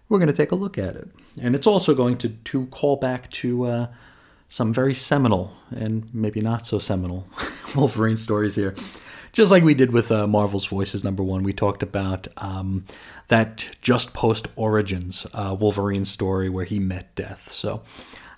we're 0.09 0.19
going 0.19 0.27
to 0.27 0.35
take 0.35 0.51
a 0.51 0.57
look 0.57 0.77
at 0.77 0.97
it. 0.97 1.09
And 1.41 1.55
it's 1.55 1.69
also 1.69 1.95
going 1.95 2.19
to, 2.19 2.31
to 2.31 2.67
call 2.67 2.97
back 2.97 3.31
to 3.31 3.65
uh, 3.65 3.87
some 4.49 4.73
very 4.73 4.95
seminal 4.95 5.53
and 5.71 6.13
maybe 6.15 6.41
not 6.41 6.67
so 6.67 6.79
seminal 6.79 7.27
Wolverine 7.77 8.17
stories 8.17 8.55
here. 8.55 8.75
Just 9.33 9.53
like 9.53 9.63
we 9.63 9.75
did 9.75 9.93
with 9.93 10.11
uh, 10.11 10.27
Marvel's 10.27 10.67
Voices 10.67 11.05
number 11.05 11.23
one, 11.23 11.43
we 11.43 11.53
talked 11.53 11.83
about 11.83 12.27
um, 12.39 12.85
that 13.29 13.71
just 13.83 14.15
post 14.15 14.49
Origins 14.57 15.27
uh, 15.35 15.55
Wolverine 15.59 16.07
story 16.07 16.49
where 16.49 16.65
he 16.65 16.79
met 16.79 17.15
death. 17.15 17.51
So 17.51 17.83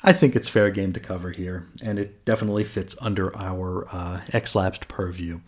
I 0.03 0.13
think 0.13 0.35
it's 0.35 0.49
fair 0.49 0.71
game 0.71 0.93
to 0.95 1.01
cover 1.01 1.31
here, 1.31 1.67
and 1.83 1.99
it 1.99 2.25
definitely 2.25 2.65
fits 2.65 2.97
under 3.01 3.35
our 3.37 3.87
uh, 3.93 4.21
X-lapsed 4.33 4.89
purview. 4.89 5.41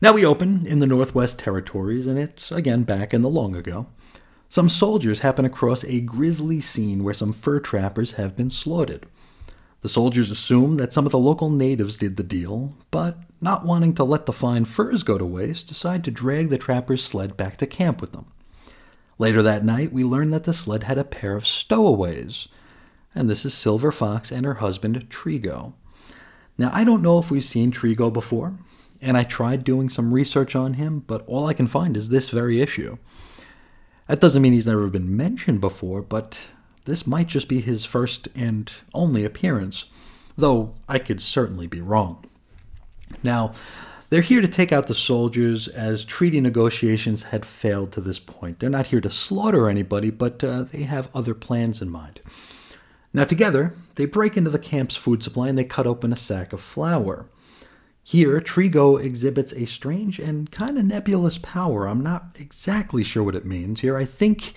Now 0.00 0.12
we 0.12 0.26
open 0.26 0.66
in 0.66 0.80
the 0.80 0.86
Northwest 0.86 1.38
Territories, 1.38 2.06
and 2.06 2.18
it's 2.18 2.52
again 2.52 2.82
back 2.82 3.14
in 3.14 3.22
the 3.22 3.30
long 3.30 3.56
ago. 3.56 3.86
Some 4.48 4.68
soldiers 4.68 5.20
happen 5.20 5.44
across 5.44 5.84
a 5.84 6.00
grisly 6.00 6.60
scene 6.60 7.02
where 7.02 7.14
some 7.14 7.32
fur 7.32 7.60
trappers 7.60 8.12
have 8.12 8.36
been 8.36 8.50
slaughtered. 8.50 9.06
The 9.84 9.90
soldiers 9.90 10.30
assume 10.30 10.78
that 10.78 10.94
some 10.94 11.04
of 11.04 11.12
the 11.12 11.18
local 11.18 11.50
natives 11.50 11.98
did 11.98 12.16
the 12.16 12.22
deal, 12.22 12.74
but 12.90 13.18
not 13.42 13.66
wanting 13.66 13.92
to 13.96 14.02
let 14.04 14.24
the 14.24 14.32
fine 14.32 14.64
furs 14.64 15.02
go 15.02 15.18
to 15.18 15.26
waste, 15.26 15.66
decide 15.66 16.04
to 16.04 16.10
drag 16.10 16.48
the 16.48 16.56
trapper's 16.56 17.04
sled 17.04 17.36
back 17.36 17.58
to 17.58 17.66
camp 17.66 18.00
with 18.00 18.12
them. 18.12 18.24
Later 19.18 19.42
that 19.42 19.62
night, 19.62 19.92
we 19.92 20.02
learn 20.02 20.30
that 20.30 20.44
the 20.44 20.54
sled 20.54 20.84
had 20.84 20.96
a 20.96 21.04
pair 21.04 21.36
of 21.36 21.46
stowaways, 21.46 22.48
and 23.14 23.28
this 23.28 23.44
is 23.44 23.52
Silver 23.52 23.92
Fox 23.92 24.32
and 24.32 24.46
her 24.46 24.54
husband, 24.54 25.10
Trigo. 25.10 25.74
Now, 26.56 26.70
I 26.72 26.82
don't 26.84 27.02
know 27.02 27.18
if 27.18 27.30
we've 27.30 27.44
seen 27.44 27.70
Trigo 27.70 28.10
before, 28.10 28.54
and 29.02 29.18
I 29.18 29.24
tried 29.24 29.64
doing 29.64 29.90
some 29.90 30.14
research 30.14 30.56
on 30.56 30.72
him, 30.74 31.00
but 31.00 31.26
all 31.26 31.46
I 31.46 31.52
can 31.52 31.66
find 31.66 31.94
is 31.94 32.08
this 32.08 32.30
very 32.30 32.62
issue. 32.62 32.96
That 34.08 34.22
doesn't 34.22 34.40
mean 34.40 34.54
he's 34.54 34.66
never 34.66 34.88
been 34.88 35.14
mentioned 35.14 35.60
before, 35.60 36.00
but 36.00 36.46
this 36.84 37.06
might 37.06 37.28
just 37.28 37.48
be 37.48 37.60
his 37.60 37.84
first 37.84 38.28
and 38.34 38.70
only 38.92 39.24
appearance, 39.24 39.84
though 40.36 40.74
I 40.88 40.98
could 40.98 41.20
certainly 41.20 41.66
be 41.66 41.80
wrong. 41.80 42.24
Now, 43.22 43.52
they're 44.10 44.20
here 44.20 44.40
to 44.40 44.48
take 44.48 44.70
out 44.70 44.86
the 44.86 44.94
soldiers 44.94 45.66
as 45.66 46.04
treaty 46.04 46.40
negotiations 46.40 47.24
had 47.24 47.44
failed 47.44 47.92
to 47.92 48.00
this 48.00 48.18
point. 48.18 48.58
They're 48.58 48.70
not 48.70 48.88
here 48.88 49.00
to 49.00 49.10
slaughter 49.10 49.68
anybody, 49.68 50.10
but 50.10 50.44
uh, 50.44 50.64
they 50.64 50.82
have 50.82 51.08
other 51.14 51.34
plans 51.34 51.80
in 51.80 51.90
mind. 51.90 52.20
Now, 53.12 53.24
together, 53.24 53.74
they 53.94 54.06
break 54.06 54.36
into 54.36 54.50
the 54.50 54.58
camp's 54.58 54.96
food 54.96 55.22
supply 55.22 55.48
and 55.48 55.56
they 55.56 55.64
cut 55.64 55.86
open 55.86 56.12
a 56.12 56.16
sack 56.16 56.52
of 56.52 56.60
flour. 56.60 57.26
Here, 58.02 58.40
Trigo 58.40 59.02
exhibits 59.02 59.52
a 59.52 59.64
strange 59.64 60.18
and 60.18 60.50
kind 60.50 60.76
of 60.76 60.84
nebulous 60.84 61.38
power. 61.38 61.88
I'm 61.88 62.02
not 62.02 62.36
exactly 62.38 63.02
sure 63.02 63.22
what 63.22 63.34
it 63.34 63.46
means. 63.46 63.80
Here, 63.80 63.96
I 63.96 64.04
think 64.04 64.52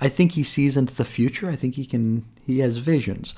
I 0.00 0.08
think 0.08 0.32
he 0.32 0.42
sees 0.42 0.76
into 0.76 0.94
the 0.94 1.04
future. 1.04 1.48
I 1.50 1.56
think 1.56 1.74
he 1.74 1.84
can 1.84 2.24
he 2.46 2.60
has 2.60 2.78
visions. 2.78 3.34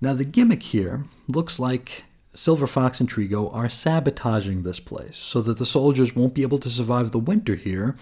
Now 0.00 0.14
the 0.14 0.24
gimmick 0.24 0.62
here 0.62 1.04
looks 1.26 1.58
like 1.58 2.04
Silver 2.34 2.66
Fox 2.66 3.00
and 3.00 3.10
Trigo 3.10 3.52
are 3.52 3.68
sabotaging 3.68 4.62
this 4.62 4.78
place 4.78 5.16
so 5.16 5.40
that 5.42 5.58
the 5.58 5.66
soldiers 5.66 6.14
won't 6.14 6.34
be 6.34 6.42
able 6.42 6.58
to 6.58 6.70
survive 6.70 7.10
the 7.10 7.18
winter 7.18 7.56
here, 7.56 7.96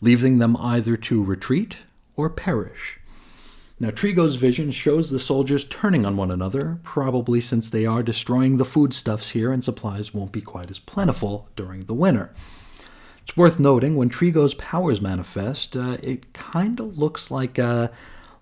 leaving 0.00 0.38
them 0.38 0.56
either 0.56 0.96
to 0.96 1.22
retreat 1.22 1.76
or 2.16 2.30
perish. 2.30 2.98
Now, 3.78 3.90
Trigo's 3.90 4.36
vision 4.36 4.70
shows 4.70 5.10
the 5.10 5.18
soldiers 5.18 5.64
turning 5.64 6.06
on 6.06 6.16
one 6.16 6.30
another, 6.30 6.78
probably 6.84 7.40
since 7.40 7.68
they 7.68 7.84
are 7.84 8.02
destroying 8.02 8.56
the 8.56 8.64
foodstuffs 8.64 9.30
here 9.30 9.50
and 9.50 9.64
supplies 9.64 10.14
won't 10.14 10.30
be 10.30 10.40
quite 10.40 10.70
as 10.70 10.78
plentiful 10.78 11.48
during 11.56 11.84
the 11.84 11.94
winter. 11.94 12.32
It's 13.24 13.36
worth 13.36 13.58
noting 13.58 13.96
when 13.96 14.08
Trigo's 14.08 14.54
powers 14.54 15.00
manifest, 15.00 15.76
uh, 15.76 15.96
it 16.02 16.32
kind 16.32 16.80
of 16.80 16.98
looks 16.98 17.30
like 17.30 17.58
uh, 17.58 17.88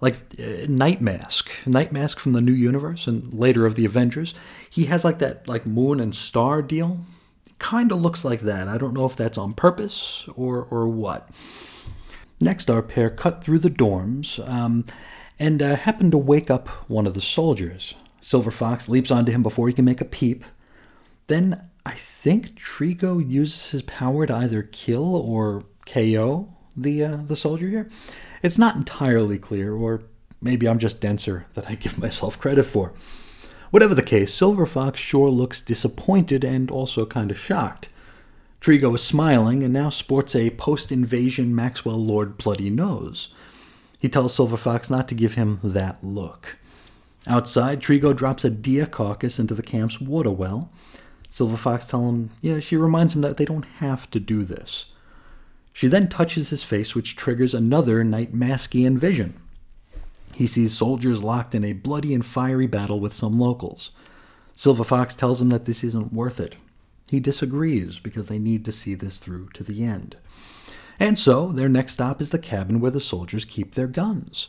like 0.01 0.17
uh, 0.39 0.67
Night 0.69 1.01
Mask, 1.01 1.51
Night 1.67 1.93
Mask 1.93 2.19
from 2.19 2.33
the 2.33 2.41
New 2.41 2.53
Universe 2.53 3.07
and 3.07 3.33
later 3.33 3.67
of 3.67 3.75
the 3.77 3.85
Avengers. 3.85 4.35
He 4.71 4.87
has 4.87 5.05
like 5.05 5.19
that 5.19 5.47
like 5.47 5.67
moon 5.67 6.01
and 6.01 6.15
star 6.15 6.63
deal. 6.63 7.01
Kind 7.59 7.93
of 7.93 8.01
looks 8.01 8.25
like 8.25 8.41
that. 8.41 8.69
I 8.69 8.79
don't 8.79 8.95
know 8.95 9.05
if 9.05 9.17
that's 9.17 9.37
on 9.37 9.53
purpose 9.53 10.27
or 10.35 10.67
or 10.71 10.89
what. 10.89 11.31
Next, 12.41 12.71
our 12.71 12.81
pair 12.81 13.11
cut 13.11 13.45
through 13.45 13.59
the 13.59 13.69
dorms 13.69 14.47
um, 14.49 14.87
and 15.39 15.61
uh, 15.61 15.77
happen 15.77 16.11
to 16.11 16.19
wake 16.19 16.51
up 16.51 16.69
one 16.89 17.07
of 17.07 17.13
the 17.13 17.21
soldiers. 17.21 17.95
Silver 18.23 18.51
Fox 18.51 18.89
leaps 18.89 19.11
onto 19.11 19.33
him 19.33 19.43
before 19.43 19.69
he 19.69 19.75
can 19.75 19.85
make 19.85 20.01
a 20.01 20.07
peep. 20.07 20.45
Then 21.27 21.70
I 21.85 21.93
think 21.93 22.55
Trigo 22.55 23.19
uses 23.19 23.71
his 23.71 23.83
power 23.83 24.27
to 24.27 24.35
either 24.35 24.63
kill 24.63 25.17
or 25.17 25.65
KO 25.87 26.55
the 26.77 27.05
uh, 27.05 27.17
the 27.27 27.37
soldier 27.37 27.69
here. 27.69 27.89
It's 28.43 28.59
not 28.59 28.77
entirely 28.77 29.39
clear, 29.39 29.75
or 29.75 30.03
maybe 30.41 30.69
I'm 30.69 30.79
just 30.79 31.01
denser 31.01 31.47
than 31.55 31.65
I 31.67 31.75
give 31.75 31.99
myself 32.01 32.39
credit 32.39 32.65
for. 32.65 32.93
Whatever 33.71 33.95
the 33.95 34.03
case, 34.03 34.35
Silver 34.35 34.67
Fox 34.67 34.99
sure 34.99 35.31
looks 35.31 35.61
disappointed 35.61 36.43
and 36.43 36.71
also 36.71 37.07
kind 37.07 37.31
of 37.31 37.39
shocked. 37.39 37.89
Trigo 38.61 38.95
is 38.95 39.03
smiling 39.03 39.63
and 39.63 39.73
now 39.73 39.91
sports 39.91 40.35
a 40.35 40.51
post 40.51 40.93
invasion 40.93 41.55
Maxwell 41.55 41.97
Lord 41.97 42.37
bloody 42.37 42.69
nose. 42.69 43.29
He 44.01 44.09
tells 44.09 44.35
Silver 44.35 44.57
Fox 44.57 44.91
not 44.91 45.09
to 45.09 45.15
give 45.15 45.35
him 45.35 45.61
that 45.63 46.03
look. 46.03 46.57
Outside, 47.27 47.81
Trigo 47.81 48.15
drops 48.17 48.45
a 48.45 48.51
deer 48.51 48.87
carcass 48.87 49.39
into 49.39 49.55
the 49.55 49.63
camp's 49.63 50.01
water 50.01 50.31
well. 50.31 50.71
Silver 51.31 51.57
Fox 51.57 51.87
tells 51.87 52.09
him, 52.09 52.31
yeah, 52.41 52.59
she 52.59 52.77
reminds 52.77 53.15
him 53.15 53.23
that 53.23 53.37
they 53.37 53.45
don't 53.45 53.67
have 53.79 54.11
to 54.11 54.21
do 54.21 54.45
this. 54.45 54.87
She 55.73 55.87
then 55.87 56.09
touches 56.09 56.51
his 56.51 56.65
face, 56.65 56.95
which 56.95 57.17
triggers 57.17 57.55
another 57.55 58.03
Night 58.03 58.33
Maskian 58.33 58.99
vision. 58.99 59.35
He 60.35 60.47
sees 60.47 60.77
soldiers 60.77 61.23
locked 61.23 61.55
in 61.55 61.65
a 61.65 61.73
bloody 61.73 62.13
and 62.13 62.27
fiery 62.27 62.67
battle 62.67 62.99
with 62.99 63.15
some 63.15 63.37
locals. 63.37 63.93
Silver 64.57 64.85
Fox 64.85 65.15
tells 65.15 65.41
him 65.41 65.49
that 65.51 65.65
this 65.65 65.85
isn't 65.85 66.13
worth 66.13 66.41
it. 66.41 66.57
He 67.09 67.21
disagrees 67.21 67.99
because 67.99 68.27
they 68.27 68.39
need 68.39 68.65
to 68.65 68.73
see 68.73 68.95
this 68.95 69.19
through 69.19 69.51
to 69.55 69.63
the 69.63 69.85
end. 69.85 70.17
And 70.99 71.19
so, 71.19 71.51
their 71.51 71.69
next 71.69 71.95
stop 71.95 72.21
is 72.21 72.31
the 72.31 72.39
cabin 72.39 72.81
where 72.81 72.91
the 72.91 73.01
soldiers 73.01 73.45
keep 73.45 73.75
their 73.75 73.87
guns. 73.87 74.49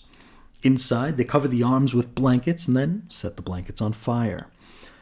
Inside, 0.64 1.18
they 1.18 1.24
cover 1.24 1.48
the 1.48 1.64
arms 1.64 1.94
with 1.94 2.14
blankets 2.14 2.68
and 2.68 2.76
then 2.76 3.04
set 3.10 3.36
the 3.36 3.42
blankets 3.42 3.82
on 3.82 3.94
fire. 3.94 4.48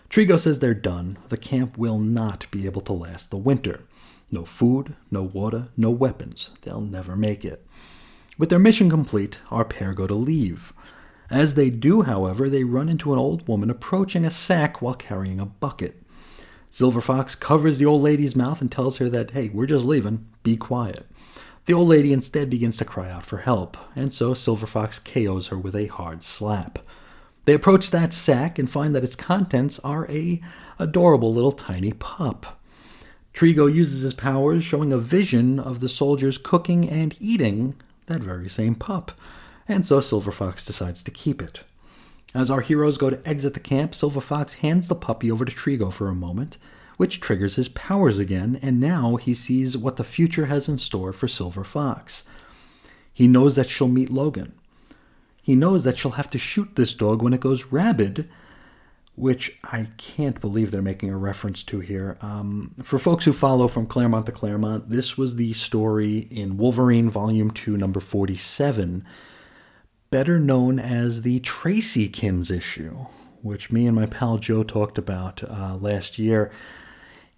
Trigo 0.10 0.40
says 0.40 0.60
they're 0.60 0.74
done. 0.74 1.18
The 1.30 1.38
camp 1.38 1.78
will 1.78 2.00
not 2.00 2.50
be 2.50 2.66
able 2.66 2.82
to 2.82 2.94
last 2.94 3.30
the 3.30 3.38
winter. 3.38 3.82
No 4.32 4.44
food, 4.44 4.96
no 5.12 5.22
water, 5.22 5.68
no 5.78 5.92
weapons. 5.92 6.50
They'll 6.62 6.82
never 6.82 7.16
make 7.16 7.46
it. 7.46 7.66
With 8.38 8.50
their 8.50 8.58
mission 8.58 8.90
complete, 8.90 9.38
our 9.52 9.66
pair 9.66 9.94
go 9.94 10.08
to 10.08 10.16
leave. 10.16 10.74
As 11.30 11.54
they 11.54 11.70
do, 11.70 12.04
however, 12.04 12.50
they 12.50 12.64
run 12.64 12.90
into 12.90 13.14
an 13.14 13.20
old 13.20 13.48
woman 13.48 13.70
approaching 13.70 14.26
a 14.26 14.32
sack 14.32 14.82
while 14.82 14.96
carrying 14.96 15.40
a 15.40 15.46
bucket. 15.46 16.02
Silver 16.72 17.02
Fox 17.02 17.36
covers 17.36 17.78
the 17.78 17.86
old 17.86 18.02
lady's 18.02 18.36
mouth 18.36 18.62
and 18.62 18.72
tells 18.72 18.98
her 18.98 19.10
that, 19.10 19.32
hey, 19.32 19.50
we're 19.50 19.66
just 19.68 19.86
leaving, 19.86 20.28
be 20.42 20.56
quiet. 20.56 21.06
The 21.66 21.74
old 21.74 21.88
lady 21.88 22.14
instead 22.14 22.50
begins 22.50 22.78
to 22.78 22.86
cry 22.86 23.12
out 23.12 23.26
for 23.26 23.38
help, 23.38 23.78
and 23.96 24.12
so 24.12 24.34
Silver 24.34 24.66
Fox 24.66 24.98
KOs 24.98 25.48
her 25.48 25.58
with 25.58 25.76
a 25.76 25.88
hard 25.88 26.24
slap. 26.24 26.80
They 27.50 27.56
approach 27.56 27.90
that 27.90 28.14
sack 28.14 28.60
and 28.60 28.70
find 28.70 28.94
that 28.94 29.04
its 29.04 29.16
contents 29.16 29.80
are 29.80 30.08
a 30.08 30.40
adorable 30.78 31.34
little 31.34 31.52
tiny 31.52 31.94
pup. 31.94 32.62
Trigo 33.34 33.66
uses 33.66 34.04
his 34.04 34.14
powers, 34.14 34.64
showing 34.64 34.94
a 34.94 35.00
vision 35.00 35.60
of 35.60 35.80
the 35.80 35.90
soldiers 35.90 36.38
cooking 36.38 36.88
and 36.88 37.18
eating 37.20 37.74
that 38.06 38.22
very 38.22 38.50
same 38.50 38.76
pup, 38.76 39.14
and 39.68 39.84
so 39.84 40.00
Silver 40.00 40.32
Fox 40.32 40.64
decides 40.64 41.04
to 41.04 41.10
keep 41.10 41.42
it. 41.42 41.64
As 42.36 42.52
our 42.52 42.62
heroes 42.62 43.00
go 43.00 43.10
to 43.10 43.28
exit 43.28 43.56
the 43.56 43.60
camp, 43.60 43.96
Silver 43.96 44.22
Fox 44.22 44.54
hands 44.54 44.88
the 44.88 44.94
puppy 44.94 45.32
over 45.32 45.44
to 45.44 45.52
Trigo 45.52 45.92
for 45.92 46.08
a 46.08 46.14
moment, 46.14 46.60
which 46.98 47.20
triggers 47.20 47.56
his 47.56 47.70
powers 47.70 48.20
again, 48.20 48.60
and 48.62 48.80
now 48.80 49.16
he 49.16 49.34
sees 49.34 49.76
what 49.76 49.96
the 49.96 50.04
future 50.04 50.46
has 50.46 50.70
in 50.70 50.78
store 50.78 51.12
for 51.12 51.28
Silver 51.28 51.64
Fox. 51.64 52.26
He 53.12 53.28
knows 53.28 53.56
that 53.56 53.72
she'll 53.72 53.88
meet 53.88 54.12
Logan. 54.12 54.54
He 55.50 55.56
knows 55.56 55.84
that 55.84 55.98
she'll 55.98 56.12
have 56.12 56.30
to 56.30 56.38
shoot 56.38 56.76
this 56.76 56.94
dog 56.94 57.24
when 57.24 57.34
it 57.34 57.40
goes 57.40 57.72
rabid, 57.72 58.30
which 59.16 59.58
I 59.64 59.88
can't 59.98 60.40
believe 60.40 60.70
they're 60.70 60.84
making 60.84 61.10
a 61.10 61.18
reference 61.18 61.64
to 61.64 61.80
here. 61.80 62.20
Um, 62.22 62.76
for 62.84 63.00
folks 63.00 63.26
who 63.26 63.34
follow 63.34 63.68
from 63.68 63.88
Claremont 63.88 64.28
to 64.28 64.32
Claremont, 64.32 64.92
this 64.92 65.18
was 65.18 65.38
the 65.38 65.54
story 65.54 66.28
in 66.30 66.58
Wolverine 66.58 67.10
Volume 67.10 67.50
2, 67.50 67.78
number 67.78 68.00
47, 68.00 69.04
better 70.12 70.40
known 70.40 70.78
as 70.78 71.24
the 71.24 71.40
Tracy 71.40 72.08
Tracykins 72.08 72.56
issue, 72.56 73.08
which 73.42 73.72
me 73.72 73.88
and 73.88 73.96
my 73.96 74.06
pal 74.06 74.38
Joe 74.38 74.62
talked 74.62 75.00
about 75.00 75.42
uh, 75.50 75.78
last 75.78 76.20
year. 76.20 76.52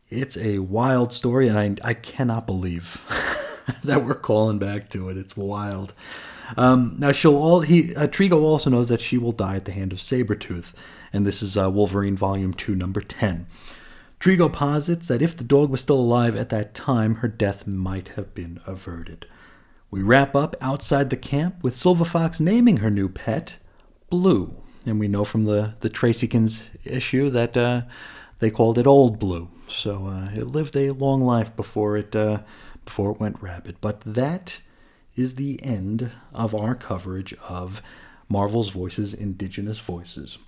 It's 0.10 0.36
a 0.36 0.60
wild 0.60 1.14
story, 1.14 1.48
and 1.48 1.58
I, 1.58 1.92
I 1.92 1.94
cannot 1.94 2.46
believe 2.46 3.00
that 3.86 4.04
we're 4.04 4.16
calling 4.16 4.60
back 4.60 4.90
to 4.90 5.08
it. 5.08 5.16
It's 5.16 5.38
wild. 5.38 5.94
Um, 6.58 6.96
now 6.98 7.12
she'll 7.12 7.36
all 7.36 7.62
he 7.62 7.96
uh, 7.96 8.08
Trigo 8.08 8.42
also 8.42 8.70
knows 8.70 8.90
that 8.90 9.02
she 9.02 9.18
will 9.18 9.32
die 9.32 9.56
at 9.56 9.66
the 9.66 9.72
hand 9.72 9.92
of 9.92 10.00
Sabretooth, 10.00 10.74
and 11.14 11.26
this 11.26 11.42
is 11.42 11.58
uh, 11.58 11.70
Wolverine 11.70 12.18
Volume 12.18 12.54
Two, 12.54 12.76
Number 12.76 13.02
Ten. 13.02 13.48
Trigo 14.20 14.52
posits 14.52 15.08
that 15.08 15.22
if 15.22 15.36
the 15.36 15.44
dog 15.44 15.70
was 15.70 15.82
still 15.82 16.00
alive 16.00 16.36
at 16.36 16.50
that 16.50 16.74
time, 16.74 17.16
her 17.16 17.28
death 17.28 17.66
might 17.66 18.10
have 18.10 18.36
been 18.36 18.60
averted. 18.68 19.26
We 19.90 20.04
wrap 20.04 20.36
up 20.36 20.56
outside 20.62 21.10
the 21.10 21.18
camp 21.18 21.64
with 21.64 21.76
Silver 21.76 22.06
Fox 22.06 22.40
naming 22.40 22.78
her 22.78 22.92
new 22.92 23.10
pet 23.10 23.58
Blue, 24.10 24.56
and 24.86 25.00
we 25.00 25.08
know 25.08 25.24
from 25.24 25.46
the 25.46 25.76
the 25.80 25.90
Tracykins 25.90 26.64
issue 26.84 27.30
that 27.30 27.58
uh, 27.58 27.84
they 28.40 28.52
called 28.52 28.78
it 28.78 28.88
Old 28.88 29.20
Blue. 29.20 29.50
So 29.68 30.06
uh, 30.08 30.30
it 30.36 30.48
lived 30.48 30.76
a 30.76 30.92
long 30.92 31.22
life 31.22 31.56
before 31.56 31.98
it 31.98 32.16
uh, 32.16 32.40
before 32.86 33.12
it 33.12 33.20
went 33.20 33.42
rabid. 33.42 33.78
But 33.80 34.02
that 34.02 34.60
is 35.22 35.36
the 35.36 35.64
end 35.64 36.12
of 36.34 36.56
our 36.56 36.74
coverage 36.74 37.34
of 37.48 37.82
Marvel's 38.28 38.70
Voices, 38.70 39.14
Indigenous 39.14 39.78
Voices. 39.78 40.40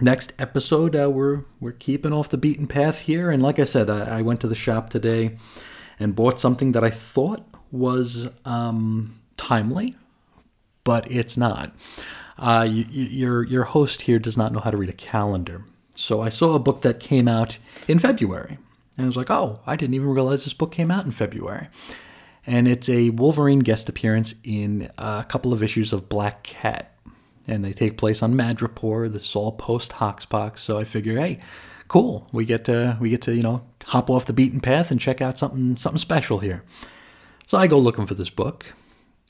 Next 0.00 0.32
episode, 0.38 0.96
uh, 0.96 1.08
we're 1.08 1.44
we're 1.60 1.72
keeping 1.72 2.12
off 2.12 2.30
the 2.30 2.38
beaten 2.38 2.66
path 2.66 3.02
here, 3.02 3.30
and 3.30 3.42
like 3.42 3.58
I 3.58 3.64
said, 3.64 3.88
I, 3.88 4.18
I 4.18 4.22
went 4.22 4.40
to 4.40 4.48
the 4.48 4.54
shop 4.54 4.90
today 4.90 5.36
and 6.00 6.16
bought 6.16 6.40
something 6.40 6.72
that 6.72 6.82
I 6.82 6.90
thought 6.90 7.46
was 7.70 8.28
um, 8.44 9.20
timely, 9.36 9.96
but 10.82 11.10
it's 11.10 11.36
not. 11.36 11.72
Uh, 12.38 12.66
you, 12.68 12.84
your 12.88 13.44
your 13.44 13.64
host 13.64 14.02
here 14.02 14.18
does 14.18 14.36
not 14.36 14.52
know 14.52 14.60
how 14.60 14.70
to 14.70 14.76
read 14.76 14.90
a 14.90 14.94
calendar. 14.94 15.62
So 15.94 16.22
I 16.22 16.30
saw 16.30 16.54
a 16.54 16.58
book 16.58 16.82
that 16.82 16.98
came 16.98 17.28
out 17.28 17.58
in 17.86 17.98
February. 17.98 18.58
And 18.96 19.04
I 19.04 19.06
was 19.06 19.16
like, 19.16 19.30
oh, 19.30 19.60
I 19.66 19.76
didn't 19.76 19.94
even 19.94 20.08
realize 20.08 20.44
this 20.44 20.54
book 20.54 20.72
came 20.72 20.90
out 20.90 21.04
in 21.04 21.12
February. 21.12 21.68
And 22.46 22.66
it's 22.66 22.88
a 22.88 23.10
Wolverine 23.10 23.60
guest 23.60 23.88
appearance 23.88 24.34
in 24.42 24.90
a 24.98 25.24
couple 25.28 25.52
of 25.52 25.62
issues 25.62 25.92
of 25.92 26.08
Black 26.08 26.42
Cat. 26.42 26.96
And 27.46 27.64
they 27.64 27.72
take 27.72 27.98
place 27.98 28.22
on 28.22 28.34
Madripoor. 28.34 29.12
This 29.12 29.24
is 29.24 29.36
all 29.36 29.52
post 29.52 29.92
Hoxpox. 29.92 30.58
So 30.58 30.78
I 30.78 30.84
figure, 30.84 31.18
hey, 31.18 31.40
cool. 31.88 32.28
We 32.32 32.44
get 32.44 32.64
to 32.66 32.96
we 33.00 33.10
get 33.10 33.22
to, 33.22 33.34
you 33.34 33.42
know, 33.42 33.66
hop 33.84 34.10
off 34.10 34.26
the 34.26 34.32
beaten 34.32 34.60
path 34.60 34.90
and 34.90 35.00
check 35.00 35.20
out 35.20 35.38
something 35.38 35.76
something 35.76 35.98
special 35.98 36.38
here. 36.38 36.62
So 37.46 37.58
I 37.58 37.66
go 37.66 37.78
looking 37.78 38.06
for 38.06 38.14
this 38.14 38.30
book 38.30 38.66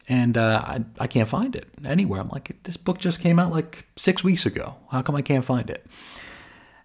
and 0.09 0.37
uh, 0.37 0.63
I, 0.65 0.85
I 0.99 1.07
can't 1.07 1.29
find 1.29 1.55
it 1.57 1.69
anywhere. 1.85 2.21
I'm 2.21 2.29
like, 2.29 2.63
this 2.65 2.77
book 2.77 2.99
just 2.99 3.21
came 3.21 3.39
out 3.39 3.53
like 3.53 3.87
six 3.97 4.23
weeks 4.23 4.47
ago. 4.47 4.77
How 4.91 5.03
come 5.03 5.17
I 5.17 5.23
can't 5.23 5.45
find 5.45 5.71
it? 5.71 5.87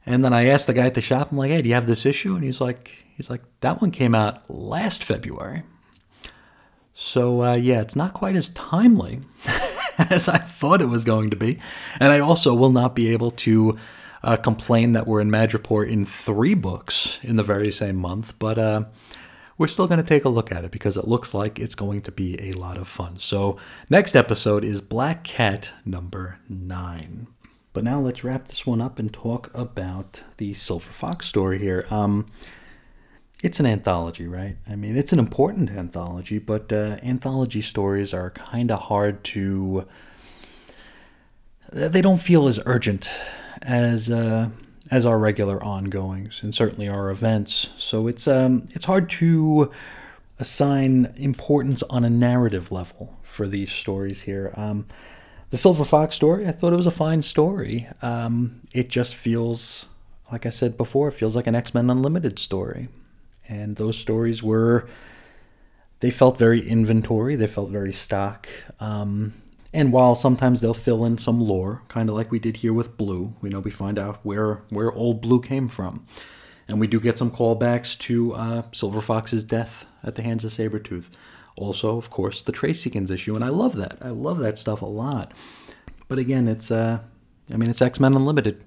And 0.05 0.23
then 0.23 0.33
I 0.33 0.45
asked 0.45 0.67
the 0.67 0.73
guy 0.73 0.85
at 0.85 0.93
the 0.93 1.01
shop, 1.01 1.31
I'm 1.31 1.37
like, 1.37 1.51
hey, 1.51 1.61
do 1.61 1.67
you 1.67 1.75
have 1.75 1.87
this 1.87 2.05
issue? 2.05 2.35
And 2.35 2.43
he's 2.43 2.61
like, 2.61 3.05
he's 3.15 3.29
like, 3.29 3.41
that 3.59 3.81
one 3.81 3.91
came 3.91 4.15
out 4.15 4.49
last 4.49 5.03
February. 5.03 5.63
So 6.99 7.43
uh, 7.43 7.53
yeah, 7.53 7.81
it's 7.81 7.95
not 7.95 8.15
quite 8.15 8.35
as 8.35 8.49
timely 8.49 9.19
as 9.99 10.27
I 10.27 10.39
thought 10.39 10.81
it 10.81 10.89
was 10.89 11.05
going 11.05 11.29
to 11.29 11.35
be. 11.35 11.59
And 11.99 12.11
I 12.11 12.19
also 12.19 12.55
will 12.55 12.71
not 12.71 12.95
be 12.95 13.13
able 13.13 13.29
to 13.31 13.77
uh, 14.23 14.37
complain 14.37 14.93
that 14.93 15.05
we're 15.05 15.21
in 15.21 15.29
Madripoor 15.29 15.87
in 15.87 16.05
three 16.05 16.55
books 16.55 17.19
in 17.21 17.35
the 17.35 17.43
very 17.43 17.71
same 17.71 17.97
month, 17.97 18.33
but 18.39 18.57
uh, 18.57 18.85
we're 19.59 19.67
still 19.67 19.87
going 19.87 20.01
to 20.01 20.07
take 20.07 20.25
a 20.25 20.29
look 20.29 20.51
at 20.51 20.65
it 20.65 20.71
because 20.71 20.97
it 20.97 21.07
looks 21.07 21.35
like 21.35 21.59
it's 21.59 21.75
going 21.75 22.01
to 22.01 22.11
be 22.11 22.49
a 22.49 22.53
lot 22.53 22.77
of 22.77 22.87
fun. 22.87 23.19
So 23.19 23.59
next 23.91 24.15
episode 24.15 24.63
is 24.63 24.81
Black 24.81 25.23
Cat 25.23 25.71
number 25.85 26.39
nine. 26.49 27.27
But 27.73 27.83
now 27.83 27.99
let's 27.99 28.23
wrap 28.23 28.47
this 28.47 28.65
one 28.65 28.81
up 28.81 28.97
and 28.97 29.13
talk 29.13 29.51
about 29.53 30.23
the 30.37 30.55
Silver 30.55 30.91
Fox 30.91 31.27
story 31.27 31.59
here. 31.59 31.85
Um, 31.91 32.25
it's 33.47 33.61
an 33.61 33.65
anthology, 33.65 34.27
right? 34.27 34.57
I 34.69 34.75
mean, 34.75 34.97
it's 34.97 35.13
an 35.13 35.19
important 35.19 35.71
anthology, 35.71 36.37
but 36.37 36.71
uh, 36.73 36.97
anthology 37.01 37.61
stories 37.61 38.13
are 38.13 38.29
kind 38.31 38.69
of 38.71 38.79
hard 38.79 39.23
to. 39.35 39.87
They 41.71 42.01
don't 42.01 42.19
feel 42.19 42.47
as 42.47 42.59
urgent 42.65 43.09
as 43.61 44.09
uh, 44.09 44.49
as 44.91 45.05
our 45.05 45.17
regular 45.17 45.63
ongoings, 45.63 46.41
and 46.43 46.53
certainly 46.53 46.89
our 46.89 47.09
events. 47.09 47.69
So 47.77 48.07
it's 48.07 48.27
um, 48.27 48.65
it's 48.71 48.83
hard 48.83 49.09
to 49.21 49.71
assign 50.39 51.13
importance 51.15 51.83
on 51.83 52.03
a 52.03 52.09
narrative 52.09 52.69
level 52.73 53.17
for 53.23 53.47
these 53.47 53.71
stories 53.71 54.21
here. 54.23 54.53
Um, 54.57 54.85
the 55.51 55.57
Silver 55.57 55.85
Fox 55.85 56.15
story, 56.15 56.45
I 56.45 56.51
thought 56.51 56.73
it 56.73 56.75
was 56.83 56.85
a 56.85 56.91
fine 56.91 57.21
story. 57.21 57.87
Um, 58.01 58.59
it 58.73 58.89
just 58.89 59.15
feels, 59.15 59.85
like 60.33 60.45
I 60.45 60.49
said 60.49 60.75
before, 60.75 61.07
it 61.07 61.13
feels 61.13 61.33
like 61.33 61.47
an 61.47 61.55
X 61.55 61.73
Men 61.73 61.89
Unlimited 61.89 62.39
story. 62.39 62.89
And 63.47 63.75
those 63.75 63.97
stories 63.97 64.43
were, 64.43 64.89
they 65.99 66.11
felt 66.11 66.37
very 66.37 66.67
inventory, 66.67 67.35
they 67.35 67.47
felt 67.47 67.69
very 67.69 67.93
stock. 67.93 68.47
Um, 68.79 69.33
and 69.73 69.91
while 69.91 70.15
sometimes 70.15 70.61
they'll 70.61 70.73
fill 70.73 71.05
in 71.05 71.17
some 71.17 71.39
lore, 71.39 71.83
kind 71.87 72.09
of 72.09 72.15
like 72.15 72.31
we 72.31 72.39
did 72.39 72.57
here 72.57 72.73
with 72.73 72.97
Blue, 72.97 73.33
we 73.41 73.49
know 73.49 73.59
we 73.59 73.71
find 73.71 73.99
out 73.99 74.19
where, 74.23 74.63
where 74.69 74.91
old 74.91 75.21
Blue 75.21 75.41
came 75.41 75.67
from. 75.67 76.05
And 76.67 76.79
we 76.79 76.87
do 76.87 76.99
get 76.99 77.17
some 77.17 77.31
callbacks 77.31 77.97
to 77.99 78.33
uh, 78.33 78.61
Silver 78.73 79.01
Fox's 79.01 79.43
death 79.43 79.89
at 80.03 80.15
the 80.15 80.21
hands 80.21 80.43
of 80.43 80.51
Sabretooth. 80.51 81.09
Also, 81.55 81.97
of 81.97 82.09
course, 82.09 82.41
the 82.41 82.51
Tracykins 82.51 83.09
issue, 83.09 83.35
and 83.35 83.43
I 83.43 83.49
love 83.49 83.75
that. 83.77 83.97
I 84.01 84.09
love 84.09 84.39
that 84.39 84.59
stuff 84.59 84.81
a 84.81 84.85
lot. 84.85 85.31
But 86.07 86.19
again, 86.19 86.47
it's 86.47 86.69
uh, 86.69 86.99
I 87.51 87.57
mean, 87.57 87.69
it's 87.69 87.81
X 87.81 87.99
Men 87.99 88.13
Unlimited, 88.13 88.63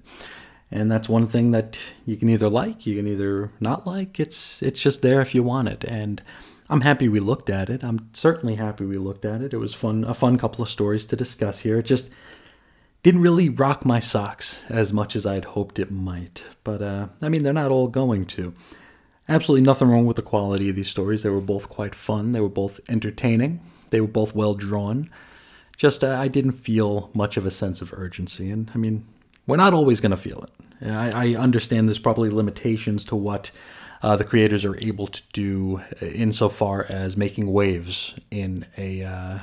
and 0.71 0.91
that's 0.91 1.09
one 1.09 1.27
thing 1.27 1.51
that 1.51 1.77
you 2.05 2.15
can 2.15 2.29
either 2.29 2.49
like, 2.49 2.85
you 2.85 2.95
can 2.95 3.07
either 3.07 3.51
not 3.59 3.85
like. 3.85 4.19
It's 4.19 4.63
it's 4.63 4.81
just 4.81 5.01
there 5.01 5.21
if 5.21 5.35
you 5.35 5.43
want 5.43 5.67
it, 5.67 5.83
and 5.83 6.21
I'm 6.69 6.81
happy 6.81 7.09
we 7.09 7.19
looked 7.19 7.49
at 7.49 7.69
it. 7.69 7.83
I'm 7.83 8.09
certainly 8.13 8.55
happy 8.55 8.85
we 8.85 8.97
looked 8.97 9.25
at 9.25 9.41
it. 9.41 9.53
It 9.53 9.57
was 9.57 9.73
fun, 9.73 10.05
a 10.05 10.13
fun 10.13 10.37
couple 10.37 10.63
of 10.63 10.69
stories 10.69 11.05
to 11.07 11.17
discuss 11.17 11.59
here. 11.59 11.79
It 11.79 11.85
just 11.85 12.09
didn't 13.03 13.21
really 13.21 13.49
rock 13.49 13.85
my 13.85 13.99
socks 13.99 14.63
as 14.69 14.93
much 14.93 15.15
as 15.15 15.25
I'd 15.25 15.43
hoped 15.43 15.79
it 15.79 15.91
might. 15.91 16.45
But 16.63 16.81
uh, 16.81 17.07
I 17.21 17.27
mean, 17.27 17.43
they're 17.43 17.51
not 17.51 17.71
all 17.71 17.89
going 17.89 18.25
to. 18.27 18.53
Absolutely 19.27 19.65
nothing 19.65 19.89
wrong 19.89 20.05
with 20.05 20.15
the 20.15 20.21
quality 20.21 20.69
of 20.69 20.77
these 20.77 20.89
stories. 20.89 21.23
They 21.23 21.29
were 21.29 21.41
both 21.41 21.67
quite 21.67 21.95
fun. 21.95 22.31
They 22.31 22.41
were 22.41 22.49
both 22.49 22.79
entertaining. 22.87 23.59
They 23.89 23.99
were 23.99 24.07
both 24.07 24.33
well 24.33 24.53
drawn. 24.53 25.09
Just 25.75 26.03
uh, 26.03 26.17
I 26.17 26.29
didn't 26.29 26.53
feel 26.53 27.09
much 27.13 27.37
of 27.37 27.45
a 27.45 27.51
sense 27.51 27.81
of 27.81 27.91
urgency, 27.91 28.49
and 28.49 28.71
I 28.73 28.77
mean, 28.77 29.03
we're 29.51 29.57
not 29.57 29.73
always 29.73 29.99
going 29.99 30.11
to 30.11 30.17
feel 30.17 30.45
it. 30.45 30.89
I, 30.89 31.33
I, 31.33 31.35
understand 31.35 31.89
there's 31.89 31.99
probably 31.99 32.29
limitations 32.29 33.03
to 33.05 33.17
what 33.17 33.51
uh, 34.01 34.15
the 34.15 34.23
creators 34.23 34.63
are 34.63 34.77
able 34.77 35.07
to 35.07 35.21
do 35.33 35.81
insofar 36.01 36.85
as 36.87 37.17
making 37.17 37.51
waves 37.51 38.15
in 38.31 38.65
a. 38.77 39.03
Uh, 39.03 39.39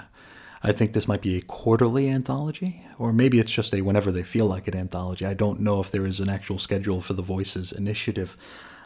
I 0.63 0.73
think 0.73 0.95
this 0.95 1.07
might 1.07 1.21
be 1.21 1.37
a 1.37 1.43
quarterly 1.43 2.09
anthology, 2.09 2.87
or 2.99 3.13
maybe 3.13 3.39
it's 3.39 3.53
just 3.53 3.75
a 3.75 3.83
whenever 3.83 4.11
they 4.11 4.23
feel 4.23 4.47
like 4.47 4.67
it 4.67 4.75
anthology. 4.75 5.27
I 5.27 5.35
don't 5.35 5.61
know 5.61 5.79
if 5.79 5.91
there 5.91 6.07
is 6.07 6.21
an 6.21 6.31
actual 6.31 6.59
schedule 6.59 7.03
for 7.03 7.13
the 7.13 7.23
Voices 7.23 7.71
initiative. 7.71 8.35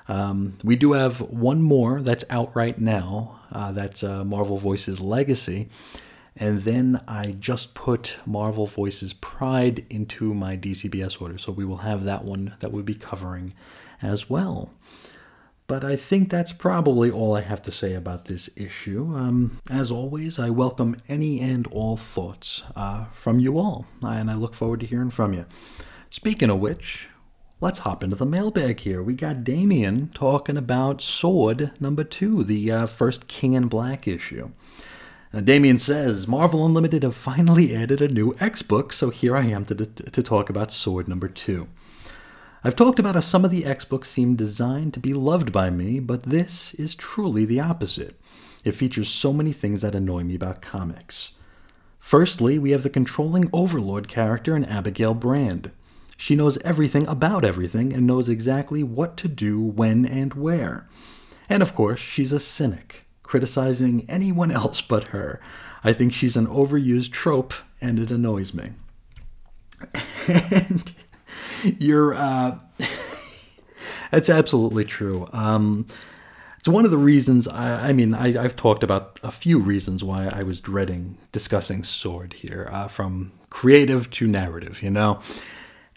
Um, 0.08 0.58
we 0.64 0.74
do 0.74 0.92
have 0.94 1.20
one 1.20 1.62
more 1.62 2.02
that's 2.02 2.24
out 2.30 2.50
right 2.56 2.76
now. 2.76 3.40
Uh, 3.52 3.70
that's 3.70 4.02
uh, 4.02 4.24
Marvel 4.24 4.58
Voices 4.58 5.00
Legacy. 5.00 5.68
And 6.36 6.62
then 6.62 7.00
I 7.06 7.32
just 7.38 7.74
put 7.74 8.18
Marvel 8.24 8.66
Voices 8.66 9.12
Pride 9.12 9.84
into 9.90 10.32
my 10.32 10.56
DCBS 10.56 11.20
order. 11.20 11.38
So 11.38 11.52
we 11.52 11.64
will 11.64 11.78
have 11.78 12.04
that 12.04 12.24
one 12.24 12.54
that 12.60 12.72
we'll 12.72 12.82
be 12.82 12.94
covering 12.94 13.54
as 14.00 14.30
well. 14.30 14.70
But 15.66 15.84
I 15.84 15.96
think 15.96 16.28
that's 16.28 16.52
probably 16.52 17.10
all 17.10 17.34
I 17.34 17.40
have 17.40 17.62
to 17.62 17.72
say 17.72 17.94
about 17.94 18.26
this 18.26 18.50
issue. 18.56 19.14
Um, 19.14 19.58
as 19.70 19.90
always, 19.90 20.38
I 20.38 20.50
welcome 20.50 20.96
any 21.08 21.40
and 21.40 21.66
all 21.68 21.96
thoughts 21.96 22.62
uh, 22.74 23.06
from 23.12 23.38
you 23.38 23.58
all, 23.58 23.86
and 24.02 24.30
I 24.30 24.34
look 24.34 24.54
forward 24.54 24.80
to 24.80 24.86
hearing 24.86 25.10
from 25.10 25.32
you. 25.32 25.46
Speaking 26.10 26.50
of 26.50 26.58
which, 26.58 27.08
let's 27.60 27.78
hop 27.80 28.04
into 28.04 28.16
the 28.16 28.26
mailbag 28.26 28.80
here. 28.80 29.02
We 29.02 29.14
got 29.14 29.44
Damien 29.44 30.10
talking 30.12 30.58
about 30.58 31.00
Sword 31.00 31.70
number 31.80 32.04
two, 32.04 32.44
the 32.44 32.70
uh, 32.70 32.86
first 32.86 33.28
King 33.28 33.54
in 33.54 33.68
Black 33.68 34.06
issue. 34.06 34.50
Uh, 35.34 35.40
Damien 35.40 35.78
says 35.78 36.28
Marvel 36.28 36.66
Unlimited 36.66 37.02
have 37.02 37.16
finally 37.16 37.74
added 37.74 38.02
a 38.02 38.08
new 38.08 38.34
X 38.38 38.60
book, 38.60 38.92
so 38.92 39.08
here 39.08 39.34
I 39.34 39.46
am 39.46 39.64
to, 39.64 39.74
to 39.74 40.22
talk 40.22 40.50
about 40.50 40.70
Sword 40.70 41.08
number 41.08 41.26
two. 41.26 41.68
I've 42.62 42.76
talked 42.76 42.98
about 42.98 43.14
how 43.14 43.22
some 43.22 43.42
of 43.42 43.50
the 43.50 43.64
X 43.64 43.86
books 43.86 44.10
seem 44.10 44.36
designed 44.36 44.92
to 44.92 45.00
be 45.00 45.14
loved 45.14 45.50
by 45.50 45.70
me, 45.70 46.00
but 46.00 46.24
this 46.24 46.74
is 46.74 46.94
truly 46.94 47.46
the 47.46 47.60
opposite. 47.60 48.20
It 48.62 48.72
features 48.72 49.08
so 49.08 49.32
many 49.32 49.52
things 49.52 49.80
that 49.80 49.94
annoy 49.94 50.22
me 50.22 50.34
about 50.34 50.60
comics. 50.60 51.32
Firstly, 51.98 52.58
we 52.58 52.72
have 52.72 52.82
the 52.82 52.90
controlling 52.90 53.48
overlord 53.54 54.08
character 54.08 54.54
in 54.54 54.66
Abigail 54.66 55.14
Brand. 55.14 55.70
She 56.18 56.36
knows 56.36 56.58
everything 56.58 57.06
about 57.06 57.42
everything 57.42 57.94
and 57.94 58.06
knows 58.06 58.28
exactly 58.28 58.82
what 58.82 59.16
to 59.16 59.28
do, 59.28 59.62
when, 59.62 60.04
and 60.04 60.34
where. 60.34 60.86
And 61.48 61.62
of 61.62 61.74
course, 61.74 62.00
she's 62.00 62.34
a 62.34 62.38
cynic 62.38 63.06
criticizing 63.32 64.04
anyone 64.10 64.50
else 64.50 64.82
but 64.82 65.08
her. 65.08 65.40
I 65.82 65.94
think 65.94 66.12
she's 66.12 66.36
an 66.36 66.46
overused 66.48 67.12
trope, 67.12 67.54
and 67.80 67.98
it 67.98 68.10
annoys 68.10 68.52
me. 68.52 68.72
and 70.28 70.92
you're, 71.78 72.12
uh, 72.12 72.58
that's 74.10 74.28
absolutely 74.28 74.84
true. 74.84 75.26
Um, 75.32 75.86
it's 76.58 76.68
one 76.68 76.84
of 76.84 76.90
the 76.90 76.98
reasons, 76.98 77.48
I, 77.48 77.88
I 77.88 77.92
mean, 77.94 78.12
I, 78.12 78.32
have 78.32 78.54
talked 78.54 78.82
about 78.82 79.18
a 79.22 79.30
few 79.30 79.58
reasons 79.58 80.04
why 80.04 80.26
I 80.26 80.42
was 80.42 80.60
dreading 80.60 81.16
discussing 81.32 81.84
Sword 81.84 82.34
here, 82.34 82.68
uh, 82.70 82.86
from 82.86 83.32
creative 83.48 84.10
to 84.10 84.26
narrative, 84.26 84.82
you 84.82 84.90
know? 84.90 85.20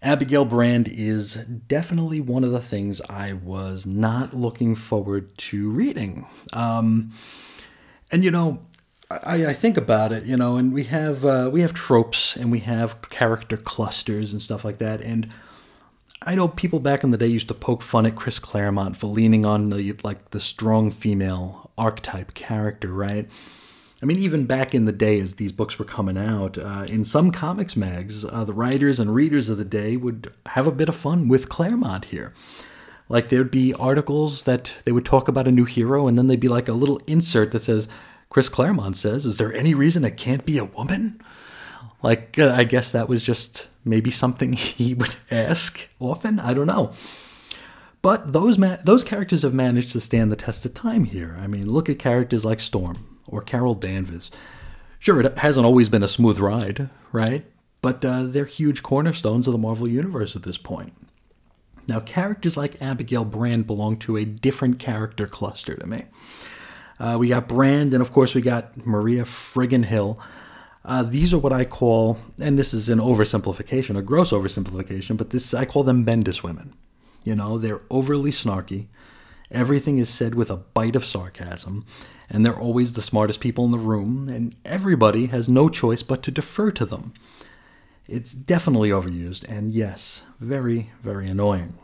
Abigail 0.06 0.46
Brand 0.46 0.88
is 0.88 1.34
definitely 1.34 2.22
one 2.22 2.44
of 2.44 2.52
the 2.52 2.62
things 2.62 3.02
I 3.10 3.34
was 3.34 3.88
not 3.88 4.36
looking 4.36 4.76
forward 4.76 5.36
to 5.40 5.72
reading. 5.72 6.28
Um, 6.54 7.12
and 8.12 8.24
you 8.24 8.30
know, 8.30 8.62
I, 9.10 9.48
I, 9.48 9.54
think 9.54 9.78
about 9.78 10.12
it, 10.12 10.26
you 10.26 10.38
know, 10.38 10.58
and 10.58 10.72
we 10.72 10.84
have 10.84 11.26
uh, 11.26 11.50
we 11.52 11.62
have 11.62 11.74
tropes 11.74 12.36
and 12.36 12.52
we 12.52 12.60
have 12.60 13.10
character 13.10 13.58
clusters 13.58 14.32
and 14.32 14.44
stuff 14.44 14.64
like 14.64 14.78
that. 14.78 15.02
And 15.02 15.34
I 16.22 16.36
know 16.36 16.50
people 16.50 16.80
back 16.80 17.04
in 17.04 17.10
the 17.10 17.18
day 17.18 17.28
used 17.28 17.48
to 17.48 17.56
poke 17.56 17.82
fun 17.82 18.06
at 18.06 18.16
Chris 18.16 18.38
Claremont 18.38 18.98
for 18.98 19.08
leaning 19.08 19.44
on 19.44 19.72
the 19.72 19.94
like 20.04 20.30
the 20.30 20.40
strong 20.40 20.92
female 20.92 21.72
archetype 21.80 22.36
character, 22.36 22.94
right? 22.94 23.28
I 24.06 24.08
mean, 24.08 24.20
even 24.20 24.46
back 24.46 24.76
in 24.76 24.86
the 24.86 24.92
day, 24.92 25.20
as 25.20 25.34
these 25.34 25.52
books 25.52 25.80
were 25.80 25.86
coming 25.86 26.16
out, 26.16 26.60
uh, 26.60 26.86
in 26.88 27.06
some 27.06 27.32
comics 27.32 27.76
mags, 27.76 28.24
uh, 28.24 28.44
the 28.44 28.54
writers 28.54 29.00
and 29.00 29.10
readers 29.16 29.50
of 29.50 29.58
the 29.58 29.66
day 29.66 29.98
would 29.98 30.32
have 30.46 30.68
a 30.68 30.72
bit 30.72 30.90
of 30.90 30.96
fun 30.96 31.28
with 31.28 31.50
Claremont 31.50 32.06
here. 32.06 32.32
Like, 33.10 33.30
there'd 33.30 33.50
be 33.50 33.74
articles 33.74 34.44
that 34.44 34.76
they 34.86 34.92
would 34.92 35.06
talk 35.06 35.28
about 35.28 35.48
a 35.48 35.52
new 35.52 35.66
hero, 35.66 36.06
and 36.06 36.20
then 36.20 36.28
they'd 36.28 36.40
be 36.40 36.48
like 36.48 36.68
a 36.68 36.74
little 36.74 37.02
insert 37.08 37.50
that 37.50 37.64
says, 37.64 37.88
Chris 38.30 38.48
Claremont 38.48 38.96
says, 38.96 39.26
Is 39.26 39.40
there 39.40 39.52
any 39.52 39.74
reason 39.74 40.06
it 40.06 40.18
can't 40.18 40.46
be 40.46 40.60
a 40.60 40.66
woman? 40.66 41.20
Like, 42.04 42.38
uh, 42.38 42.54
I 42.56 42.64
guess 42.64 42.92
that 42.92 43.10
was 43.10 43.24
just 43.24 43.70
maybe 43.84 44.12
something 44.12 44.54
he 44.54 44.94
would 44.94 45.16
ask 45.32 45.90
often. 46.00 46.40
I 46.40 46.54
don't 46.54 46.68
know. 46.68 46.94
But 48.04 48.34
those 48.34 48.60
ma- 48.60 48.78
those 48.84 49.04
characters 49.04 49.42
have 49.42 49.56
managed 49.56 49.94
to 49.94 50.00
stand 50.00 50.32
the 50.32 50.36
test 50.36 50.64
of 50.64 50.76
time 50.76 51.06
here. 51.06 51.36
I 51.42 51.48
mean, 51.48 51.72
look 51.72 51.90
at 51.90 51.98
characters 51.98 52.46
like 52.46 52.60
Storm, 52.60 53.15
or 53.28 53.42
Carol 53.42 53.76
Danvers. 53.76 54.32
Sure, 55.00 55.22
it 55.22 55.38
hasn't 55.38 55.66
always 55.66 55.90
been 55.90 56.04
a 56.04 56.08
smooth 56.08 56.40
ride, 56.40 56.90
right? 57.12 57.46
But 57.82 58.04
uh, 58.04 58.24
they're 58.24 58.46
huge 58.46 58.82
cornerstones 58.82 59.48
of 59.48 59.54
the 59.54 59.60
Marvel 59.60 59.88
Universe 59.88 60.36
at 60.36 60.44
this 60.44 60.58
point. 60.58 60.94
Now, 61.88 62.00
characters 62.00 62.58
like 62.58 62.82
Abigail 62.82 63.26
Brand 63.26 63.68
belong 63.68 63.98
to 64.00 64.18
a 64.18 64.26
different 64.26 64.80
character 64.80 65.28
cluster 65.28 65.76
to 65.76 65.86
me. 65.86 66.06
Uh, 67.00 67.18
we 67.20 67.28
got 67.28 67.48
Brand, 67.48 67.94
and 67.94 68.02
of 68.02 68.12
course, 68.12 68.34
we 68.34 68.42
got 68.42 68.86
Maria 68.86 69.24
Friggin 69.24 69.86
Hill. 69.86 70.20
Uh, 70.84 71.04
these 71.04 71.34
are 71.34 71.38
what 71.38 71.54
I 71.54 71.66
call, 71.66 72.18
and 72.40 72.58
this 72.58 72.74
is 72.74 72.90
an 72.90 73.00
oversimplification, 73.00 73.98
a 73.98 74.02
gross 74.02 74.32
oversimplification, 74.32 75.18
but 75.18 75.32
this 75.32 75.54
I 75.54 75.66
call 75.66 75.84
them 75.84 76.06
Bendis 76.06 76.42
women. 76.42 76.74
You 77.24 77.36
know, 77.36 77.58
they're 77.58 77.82
overly 77.90 78.32
snarky. 78.32 78.88
Everything 79.52 79.98
is 79.98 80.10
said 80.10 80.36
with 80.36 80.50
a 80.50 80.58
bite 80.58 80.96
of 80.96 81.06
sarcasm, 81.06 81.86
and 82.30 82.46
they're 82.46 82.58
always 82.58 82.94
the 82.94 83.02
smartest 83.02 83.40
people 83.40 83.66
in 83.66 83.72
the 83.72 83.78
room, 83.78 84.28
and 84.28 84.56
everybody 84.66 85.28
has 85.28 85.48
no 85.48 85.70
choice 85.70 86.04
but 86.04 86.24
to 86.24 86.32
defer 86.32 86.72
to 86.72 86.86
them. 86.86 87.14
It's 88.08 88.34
definitely 88.34 88.90
overused, 88.90 89.48
and 89.50 89.74
yes, 89.74 90.24
very, 90.40 90.92
very 91.02 91.28
annoying. 91.28 91.78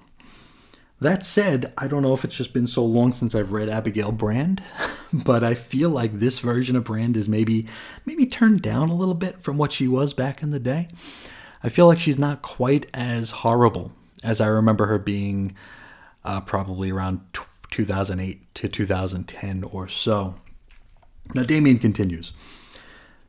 That 0.99 1.25
said, 1.25 1.73
I 1.79 1.87
don't 1.87 2.03
know 2.03 2.13
if 2.13 2.23
it's 2.23 2.35
just 2.35 2.53
been 2.53 2.67
so 2.67 2.85
long 2.85 3.11
since 3.11 3.33
I've 3.33 3.51
read 3.51 3.69
Abigail 3.69 4.11
Brand, 4.11 4.61
but 5.25 5.43
I 5.43 5.55
feel 5.55 5.89
like 5.89 6.19
this 6.19 6.37
version 6.37 6.75
of 6.75 6.83
Brand 6.83 7.17
is 7.17 7.27
maybe 7.27 7.67
maybe 8.05 8.27
turned 8.27 8.61
down 8.61 8.89
a 8.89 8.95
little 8.95 9.15
bit 9.15 9.41
from 9.41 9.57
what 9.57 9.71
she 9.71 9.87
was 9.87 10.13
back 10.13 10.43
in 10.43 10.51
the 10.51 10.59
day. 10.59 10.87
I 11.63 11.69
feel 11.69 11.87
like 11.87 11.97
she's 11.97 12.19
not 12.19 12.43
quite 12.43 12.85
as 12.93 13.31
horrible 13.31 13.91
as 14.23 14.39
I 14.39 14.47
remember 14.47 14.85
her 14.85 14.99
being 14.99 15.55
uh, 16.23 16.41
probably 16.41 16.91
around 16.91 17.21
2008 17.71 18.53
to 18.55 18.69
2010 18.69 19.63
or 19.63 19.87
so. 19.87 20.35
Now, 21.33 21.43
Damien 21.43 21.79
continues. 21.79 22.33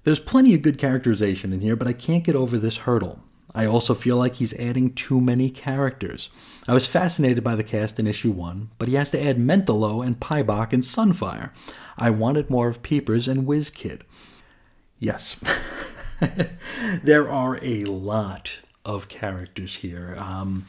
There's 0.04 0.18
plenty 0.18 0.54
of 0.54 0.62
good 0.62 0.78
characterization 0.78 1.52
in 1.52 1.60
here, 1.60 1.76
but 1.76 1.86
I 1.86 1.92
can't 1.92 2.24
get 2.24 2.36
over 2.36 2.58
this 2.58 2.78
hurdle. 2.78 3.20
I 3.54 3.66
also 3.66 3.94
feel 3.94 4.16
like 4.16 4.36
he's 4.36 4.58
adding 4.58 4.94
too 4.94 5.20
many 5.20 5.50
characters. 5.50 6.30
I 6.66 6.74
was 6.74 6.86
fascinated 6.86 7.44
by 7.44 7.54
the 7.54 7.64
cast 7.64 8.00
in 8.00 8.06
issue 8.06 8.30
1, 8.30 8.70
but 8.78 8.88
he 8.88 8.94
has 8.94 9.10
to 9.12 9.22
add 9.22 9.36
Mentallo 9.36 10.04
and 10.04 10.18
Paibok 10.18 10.72
and 10.72 10.82
Sunfire. 10.82 11.50
I 11.98 12.10
wanted 12.10 12.50
more 12.50 12.68
of 12.68 12.82
Peepers 12.82 13.28
and 13.28 13.46
WizKid. 13.46 14.00
Yes, 14.98 15.36
there 17.02 17.28
are 17.30 17.58
a 17.62 17.84
lot 17.84 18.52
of 18.84 19.08
characters 19.08 19.76
here. 19.76 20.16
Um, 20.18 20.66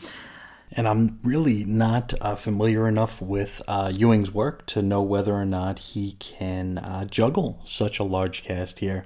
and 0.76 0.88
I'm 0.88 1.20
really 1.24 1.64
not 1.66 2.14
uh, 2.22 2.36
familiar 2.36 2.88
enough 2.88 3.22
with 3.22 3.62
uh, 3.68 3.92
Ewing's 3.94 4.32
work 4.32 4.66
to 4.68 4.82
know 4.82 5.02
whether 5.02 5.34
or 5.34 5.46
not 5.46 5.80
he 5.80 6.14
can 6.14 6.78
uh, 6.78 7.06
juggle 7.06 7.62
such 7.66 8.00
a 8.00 8.04
large 8.04 8.44
cast 8.44 8.80
here. 8.80 9.06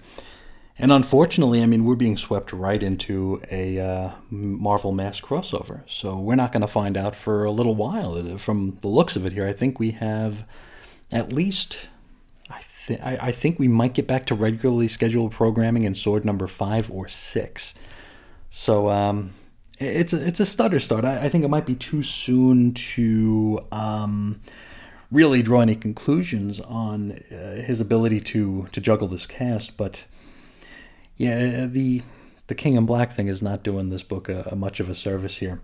And 0.80 0.92
unfortunately, 0.92 1.64
I 1.64 1.66
mean, 1.66 1.86
we're 1.86 1.96
being 1.96 2.18
swept 2.18 2.54
right 2.54 2.82
into 2.82 3.42
a 3.50 3.80
uh, 3.80 4.12
Marvel 4.30 4.92
Mass 4.92 5.20
crossover. 5.20 5.82
So 5.88 6.18
we're 6.18 6.36
not 6.36 6.52
going 6.52 6.62
to 6.62 6.68
find 6.68 6.96
out 6.96 7.16
for 7.16 7.46
a 7.46 7.52
little 7.52 7.76
while. 7.76 8.38
From 8.38 8.78
the 8.82 8.88
looks 8.88 9.16
of 9.16 9.26
it 9.26 9.34
here, 9.34 9.48
I 9.48 9.54
think 9.54 9.80
we 9.80 9.92
have 9.92 10.46
at 11.12 11.34
least. 11.34 11.88
I, 12.50 12.62
th- 12.86 13.00
I 13.02 13.32
think 13.32 13.60
we 13.60 13.68
might 13.68 13.94
get 13.96 14.08
back 14.08 14.26
to 14.28 14.36
regularly 14.36 14.88
scheduled 14.88 15.32
programming 15.32 15.84
in 15.84 15.96
Sword 15.96 16.24
number 16.24 16.48
five 16.48 16.92
or 16.92 17.08
six. 17.08 17.74
So 18.50 18.90
um, 18.90 19.32
it's 19.80 20.14
a, 20.14 20.26
it's 20.26 20.40
a 20.40 20.46
stutter 20.46 20.80
start. 20.80 21.06
I, 21.06 21.26
I, 21.26 21.30
think 21.30 21.44
it 21.44 21.50
might 21.50 21.66
be 21.66 21.76
too 21.76 22.02
soon 22.02 22.74
to 22.74 23.60
um, 23.72 24.42
really 25.12 25.42
draw 25.42 25.62
any 25.62 25.76
conclusions 25.76 26.60
on 26.62 27.12
uh, 27.32 27.62
his 27.62 27.80
ability 27.80 28.22
to 28.22 28.68
to 28.72 28.82
juggle 28.82 29.08
this 29.08 29.28
cast. 29.28 29.78
But 29.78 30.06
yeah, 31.16 31.66
the 31.66 32.02
the 32.48 32.56
King 32.56 32.76
in 32.76 32.86
Black 32.86 33.12
thing 33.12 33.28
is 33.28 33.44
not 33.44 33.64
doing 33.64 33.90
this 33.90 34.04
book 34.04 34.30
a, 34.30 34.48
a 34.52 34.56
much 34.56 34.80
of 34.80 34.90
a 34.90 34.96
service 34.96 35.38
here. 35.38 35.62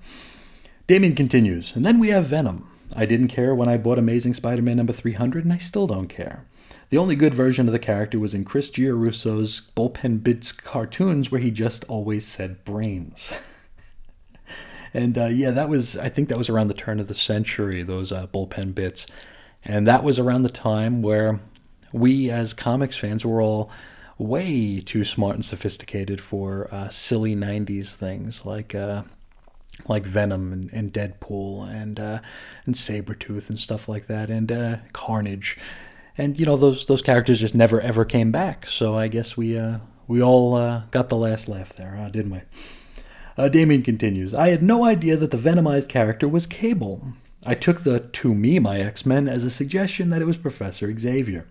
Damien 0.86 1.16
continues, 1.16 1.76
and 1.76 1.84
then 1.84 1.98
we 1.98 2.10
have 2.10 2.26
Venom. 2.26 2.70
I 2.96 3.06
didn't 3.06 3.30
care 3.30 3.56
when 3.56 3.70
I 3.70 3.78
bought 3.78 3.98
Amazing 3.98 4.36
Spider-Man 4.36 4.78
number 4.78 4.94
300, 4.94 5.44
and 5.46 5.54
I 5.54 5.58
still 5.58 5.88
don't 5.88 6.10
care. 6.10 6.46
The 6.90 6.98
only 7.00 7.16
good 7.16 7.34
version 7.34 7.68
of 7.68 7.72
the 7.72 7.80
character 7.80 8.20
was 8.20 8.36
in 8.36 8.46
Chris 8.46 8.70
Giarrusso's 8.70 9.62
Bullpen 9.76 10.22
Bits 10.22 10.52
cartoons, 10.52 11.32
where 11.32 11.42
he 11.42 11.50
just 11.50 11.86
always 11.86 12.28
said 12.28 12.64
brains. 12.66 13.34
and 14.94 15.18
uh, 15.18 15.26
yeah, 15.26 15.52
that 15.52 15.70
was 15.70 15.98
I 15.98 16.10
think 16.10 16.30
that 16.30 16.38
was 16.38 16.50
around 16.50 16.68
the 16.68 16.74
turn 16.74 17.00
of 17.00 17.08
the 17.08 17.14
century. 17.14 17.84
Those 17.84 18.12
uh, 18.12 18.28
bullpen 18.28 18.76
bits, 18.76 19.08
and 19.66 19.88
that 19.88 20.04
was 20.04 20.20
around 20.20 20.44
the 20.44 20.50
time 20.50 21.02
where 21.02 21.40
we 21.92 22.30
as 22.30 22.54
comics 22.54 22.98
fans 22.98 23.26
were 23.26 23.42
all 23.42 23.72
way 24.18 24.80
too 24.80 25.04
smart 25.04 25.36
and 25.36 25.46
sophisticated 25.46 26.22
for 26.22 26.68
uh, 26.72 26.90
silly 26.90 27.36
'90s 27.36 27.94
things 27.94 28.46
like 28.46 28.76
uh, 28.76 29.04
like 29.88 30.04
Venom 30.04 30.54
and, 30.54 30.72
and 30.72 30.94
Deadpool 30.94 31.68
and 31.70 32.00
uh, 32.00 32.20
and 32.66 32.76
Sabretooth 32.76 33.50
and 33.50 33.60
stuff 33.60 33.90
like 33.90 34.08
that, 34.08 34.30
and 34.30 34.52
uh, 34.52 34.78
Carnage, 34.94 35.58
and 36.18 36.40
you 36.40 36.46
know 36.46 36.58
those 36.58 36.86
those 36.86 37.02
characters 37.02 37.40
just 37.40 37.56
never 37.56 37.82
ever 37.82 38.06
came 38.06 38.32
back. 38.32 38.68
So 38.68 38.96
I 38.96 39.08
guess 39.08 39.36
we 39.36 39.58
uh, 39.58 39.80
we 40.08 40.22
all 40.22 40.56
uh, 40.56 40.84
got 40.92 41.10
the 41.10 41.18
last 41.18 41.48
laugh 41.48 41.74
there, 41.74 41.96
huh, 41.96 42.10
didn't 42.10 42.32
we? 42.32 42.42
Uh, 43.38 43.50
Damien 43.50 43.82
continues. 43.82 44.34
I 44.34 44.50
had 44.50 44.62
no 44.62 44.86
idea 44.86 45.18
that 45.18 45.32
the 45.32 45.38
Venomized 45.38 45.90
character 45.90 46.28
was 46.28 46.46
Cable. 46.48 47.14
I 47.46 47.56
took 47.56 47.82
the 47.82 48.00
"To 48.00 48.34
me, 48.34 48.60
my 48.60 48.80
X-Men" 48.80 49.28
as 49.28 49.44
a 49.44 49.52
suggestion 49.52 50.10
that 50.10 50.22
it 50.22 50.26
was 50.26 50.38
Professor 50.38 50.96
Xavier. 50.98 51.48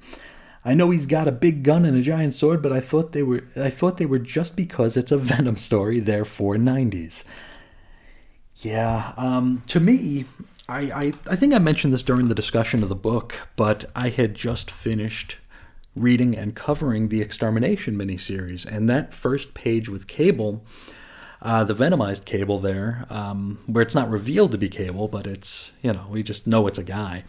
I 0.65 0.75
know 0.75 0.91
he's 0.91 1.07
got 1.07 1.27
a 1.27 1.33
big 1.33 1.65
gun 1.65 1.85
and 1.85 1.97
a 1.97 2.03
giant 2.03 2.35
sword, 2.35 2.63
but 2.63 2.73
I 2.73 2.81
thought 2.81 3.13
they 3.13 3.23
were 3.23 3.45
I 3.57 3.71
thought 3.71 3.97
they 3.97 4.07
were 4.07 4.19
just 4.19 4.57
because 4.57 4.97
it's 4.97 5.13
a 5.13 5.19
Venom 5.19 5.57
story, 5.59 5.99
therefore 5.99 6.57
90s. 6.57 7.25
Yeah, 8.57 9.13
um, 9.17 9.63
to 9.67 9.81
me, 9.81 10.25
I, 10.69 10.81
I, 10.81 11.13
I 11.27 11.37
think 11.37 11.53
I 11.53 11.59
mentioned 11.59 11.93
this 11.93 12.05
during 12.05 12.29
the 12.29 12.35
discussion 12.35 12.83
of 12.83 12.89
the 12.89 12.95
book, 12.95 13.49
but 13.57 13.87
I 13.97 14.11
had 14.11 14.35
just 14.35 14.71
finished 14.71 15.39
reading 15.97 16.37
and 16.37 16.55
covering 16.55 17.09
the 17.09 17.21
Extermination 17.21 17.97
miniseries, 17.97 18.65
and 18.65 18.89
that 18.89 19.13
first 19.15 19.55
page 19.55 19.89
with 19.89 20.07
Cable, 20.07 20.65
uh, 21.43 21.65
the 21.65 21.75
Venomized 21.75 22.25
Cable 22.25 22.59
there, 22.59 23.05
um, 23.11 23.59
where 23.67 23.83
it's 23.83 23.95
not 23.95 24.09
revealed 24.09 24.53
to 24.53 24.59
be 24.59 24.69
Cable, 24.69 25.09
but 25.09 25.27
it's, 25.27 25.73
you 25.83 25.93
know, 25.93 26.07
we 26.09 26.23
just 26.23 26.47
know 26.47 26.67
it's 26.67 26.79
a 26.79 26.85
guy. 26.85 27.25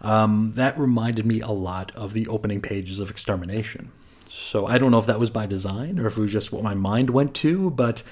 Um, 0.00 0.52
that 0.54 0.78
reminded 0.78 1.26
me 1.26 1.40
a 1.40 1.50
lot 1.50 1.92
of 1.94 2.12
the 2.12 2.26
opening 2.28 2.60
pages 2.62 3.00
of 3.00 3.10
Extermination. 3.10 3.92
So 4.28 4.66
I 4.66 4.78
don't 4.78 4.90
know 4.90 4.98
if 4.98 5.06
that 5.06 5.20
was 5.20 5.30
by 5.30 5.46
design 5.46 5.98
or 5.98 6.06
if 6.06 6.16
it 6.16 6.20
was 6.20 6.32
just 6.32 6.52
what 6.52 6.62
my 6.62 6.74
mind 6.74 7.10
went 7.10 7.34
to, 7.36 7.70
but 7.70 8.02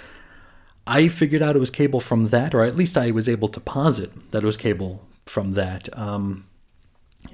I 0.86 1.08
figured 1.08 1.42
out 1.42 1.54
it 1.54 1.60
was 1.60 1.70
cable 1.70 2.00
from 2.00 2.28
that, 2.28 2.54
or 2.54 2.62
at 2.62 2.76
least 2.76 2.98
I 2.98 3.12
was 3.12 3.28
able 3.28 3.48
to 3.48 3.60
posit 3.60 4.30
that 4.32 4.42
it 4.42 4.46
was 4.46 4.56
cable 4.56 5.06
from 5.24 5.52
that. 5.54 5.88
Um, 5.96 6.46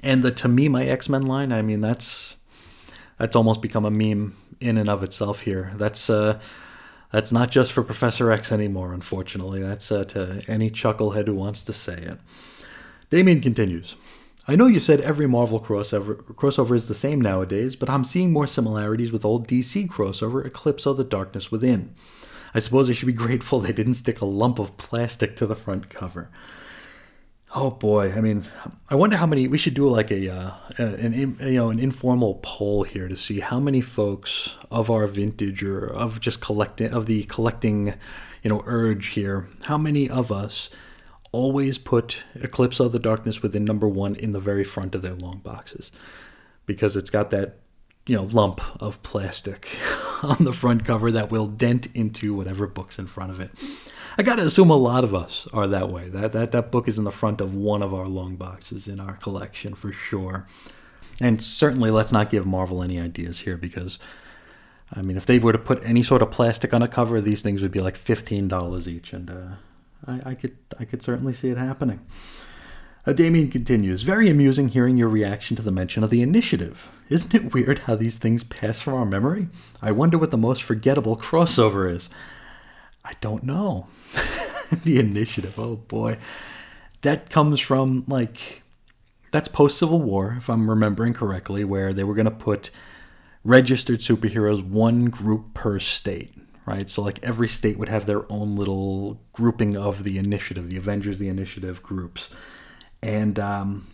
and 0.03 0.23
the 0.23 0.31
to 0.31 0.47
me 0.47 0.69
my 0.69 0.85
X 0.85 1.09
Men 1.09 1.25
line, 1.25 1.51
I 1.51 1.61
mean 1.61 1.81
that's 1.81 2.35
that's 3.17 3.35
almost 3.35 3.61
become 3.61 3.85
a 3.85 3.91
meme 3.91 4.35
in 4.59 4.77
and 4.77 4.89
of 4.89 5.03
itself 5.03 5.41
here. 5.41 5.71
That's 5.75 6.09
uh, 6.09 6.39
that's 7.15 7.31
not 7.31 7.49
just 7.49 7.71
for 7.71 7.81
Professor 7.81 8.29
X 8.29 8.51
anymore, 8.51 8.93
unfortunately. 8.93 9.61
That's 9.61 9.89
uh, 9.89 10.03
to 10.03 10.41
any 10.49 10.69
chucklehead 10.69 11.27
who 11.27 11.33
wants 11.33 11.63
to 11.63 11.71
say 11.71 11.93
it. 11.93 12.19
Damien 13.09 13.39
continues. 13.39 13.95
I 14.49 14.57
know 14.57 14.65
you 14.65 14.81
said 14.81 14.99
every 14.99 15.25
Marvel 15.25 15.61
crossover, 15.61 16.17
crossover 16.33 16.75
is 16.75 16.87
the 16.87 16.93
same 16.93 17.21
nowadays, 17.21 17.77
but 17.77 17.89
I'm 17.89 18.03
seeing 18.03 18.33
more 18.33 18.47
similarities 18.47 19.13
with 19.13 19.23
old 19.23 19.47
DC 19.47 19.87
crossover 19.87 20.45
Eclipso 20.45 20.93
the 20.93 21.05
Darkness 21.05 21.49
Within. 21.49 21.95
I 22.53 22.59
suppose 22.59 22.89
I 22.89 22.93
should 22.93 23.05
be 23.05 23.13
grateful 23.25 23.61
they 23.61 23.71
didn't 23.71 23.93
stick 23.93 24.19
a 24.19 24.25
lump 24.25 24.59
of 24.59 24.75
plastic 24.75 25.37
to 25.37 25.47
the 25.47 25.55
front 25.55 25.87
cover. 25.87 26.29
Oh 27.57 27.71
boy, 27.71 28.11
I 28.11 28.19
mean, 28.19 28.43
I 28.89 28.95
wonder 28.95 29.15
how 29.15 29.25
many. 29.25 29.47
We 29.47 29.57
should 29.57 29.75
do 29.75 29.87
like 29.87 30.11
a 30.11 30.29
uh, 30.29 30.51
an 30.77 31.37
you 31.39 31.55
know 31.55 31.69
an 31.69 31.79
informal 31.79 32.41
poll 32.43 32.83
here 32.83 33.07
to 33.07 33.15
see 33.15 33.39
how 33.39 33.61
many 33.61 33.79
folks 33.79 34.55
of 34.69 34.91
our 34.91 35.07
vintage 35.07 35.63
or 35.63 35.87
of 35.87 36.19
just 36.19 36.41
collecting 36.41 36.91
of 36.91 37.05
the 37.05 37.23
collecting, 37.23 37.93
you 38.43 38.49
know, 38.49 38.61
urge 38.65 39.07
here. 39.07 39.47
How 39.63 39.77
many 39.77 40.09
of 40.09 40.33
us 40.33 40.69
always 41.31 41.77
put 41.77 42.23
Eclipso 42.37 42.91
the 42.91 42.99
Darkness 42.99 43.41
within 43.41 43.63
number 43.63 43.87
one 43.87 44.15
in 44.15 44.33
the 44.33 44.41
very 44.41 44.65
front 44.65 44.93
of 44.93 45.01
their 45.01 45.15
long 45.15 45.37
boxes 45.39 45.93
because 46.65 46.97
it's 46.97 47.09
got 47.09 47.29
that 47.29 47.59
you 48.05 48.17
know 48.17 48.23
lump 48.23 48.59
of 48.81 49.01
plastic 49.01 49.69
on 50.23 50.43
the 50.43 50.51
front 50.51 50.83
cover 50.83 51.09
that 51.09 51.31
will 51.31 51.47
dent 51.47 51.87
into 51.95 52.33
whatever 52.33 52.67
book's 52.67 52.99
in 52.99 53.07
front 53.07 53.31
of 53.31 53.39
it. 53.39 53.51
I 54.17 54.23
got 54.23 54.35
to 54.35 54.45
assume 54.45 54.69
a 54.69 54.75
lot 54.75 55.03
of 55.03 55.13
us 55.13 55.47
are 55.53 55.67
that 55.67 55.89
way. 55.89 56.09
That 56.09 56.31
that 56.33 56.51
that 56.51 56.71
book 56.71 56.87
is 56.87 56.97
in 56.97 57.03
the 57.03 57.11
front 57.11 57.41
of 57.41 57.53
one 57.53 57.81
of 57.81 57.93
our 57.93 58.07
long 58.07 58.35
boxes 58.35 58.87
in 58.87 58.99
our 58.99 59.13
collection 59.17 59.75
for 59.75 59.91
sure. 59.91 60.47
And 61.21 61.41
certainly, 61.41 61.91
let's 61.91 62.11
not 62.11 62.29
give 62.29 62.45
Marvel 62.45 62.83
any 62.83 62.99
ideas 62.99 63.39
here 63.39 63.57
because, 63.57 63.99
I 64.93 65.01
mean, 65.01 65.17
if 65.17 65.25
they 65.25 65.39
were 65.39 65.53
to 65.53 65.57
put 65.57 65.83
any 65.83 66.03
sort 66.03 66.21
of 66.21 66.31
plastic 66.31 66.73
on 66.73 66.81
a 66.81 66.87
cover, 66.87 67.21
these 67.21 67.41
things 67.41 67.61
would 67.61 67.71
be 67.71 67.79
like 67.79 67.95
fifteen 67.97 68.47
dollars 68.47 68.87
each, 68.87 69.13
and 69.13 69.29
uh, 69.29 69.55
I, 70.07 70.31
I 70.31 70.35
could 70.35 70.57
I 70.79 70.85
could 70.85 71.01
certainly 71.01 71.33
see 71.33 71.49
it 71.49 71.57
happening. 71.57 72.05
Uh, 73.07 73.13
Damien 73.13 73.51
continues, 73.51 74.01
very 74.01 74.29
amusing 74.29 74.69
hearing 74.69 74.97
your 74.97 75.09
reaction 75.09 75.55
to 75.55 75.61
the 75.61 75.71
mention 75.71 76.03
of 76.03 76.09
the 76.09 76.23
initiative. 76.23 76.89
Isn't 77.07 77.35
it 77.35 77.53
weird 77.53 77.79
how 77.79 77.95
these 77.95 78.17
things 78.17 78.43
pass 78.43 78.81
from 78.81 78.95
our 78.95 79.05
memory? 79.05 79.47
I 79.79 79.91
wonder 79.91 80.17
what 80.17 80.31
the 80.31 80.37
most 80.37 80.63
forgettable 80.63 81.15
crossover 81.15 81.89
is. 81.89 82.09
I 83.05 83.13
don't 83.21 83.43
know. 83.43 83.87
the 84.83 84.99
initiative, 84.99 85.59
oh 85.59 85.75
boy. 85.75 86.17
That 87.01 87.29
comes 87.29 87.59
from, 87.59 88.03
like, 88.07 88.63
that's 89.31 89.47
post 89.47 89.77
Civil 89.77 90.01
War, 90.01 90.35
if 90.37 90.49
I'm 90.49 90.69
remembering 90.69 91.13
correctly, 91.13 91.63
where 91.63 91.93
they 91.93 92.03
were 92.03 92.15
going 92.15 92.25
to 92.25 92.31
put 92.31 92.71
registered 93.43 93.99
superheroes 93.99 94.67
one 94.67 95.05
group 95.05 95.53
per 95.53 95.77
state, 95.79 96.33
right? 96.65 96.89
So, 96.89 97.03
like, 97.03 97.23
every 97.23 97.47
state 97.47 97.77
would 97.77 97.89
have 97.89 98.07
their 98.07 98.29
own 98.31 98.55
little 98.55 99.21
grouping 99.33 99.77
of 99.77 100.03
the 100.03 100.17
initiative, 100.17 100.69
the 100.69 100.77
Avengers, 100.77 101.19
the 101.19 101.29
initiative 101.29 101.83
groups. 101.83 102.29
And 103.03 103.37
um, 103.37 103.85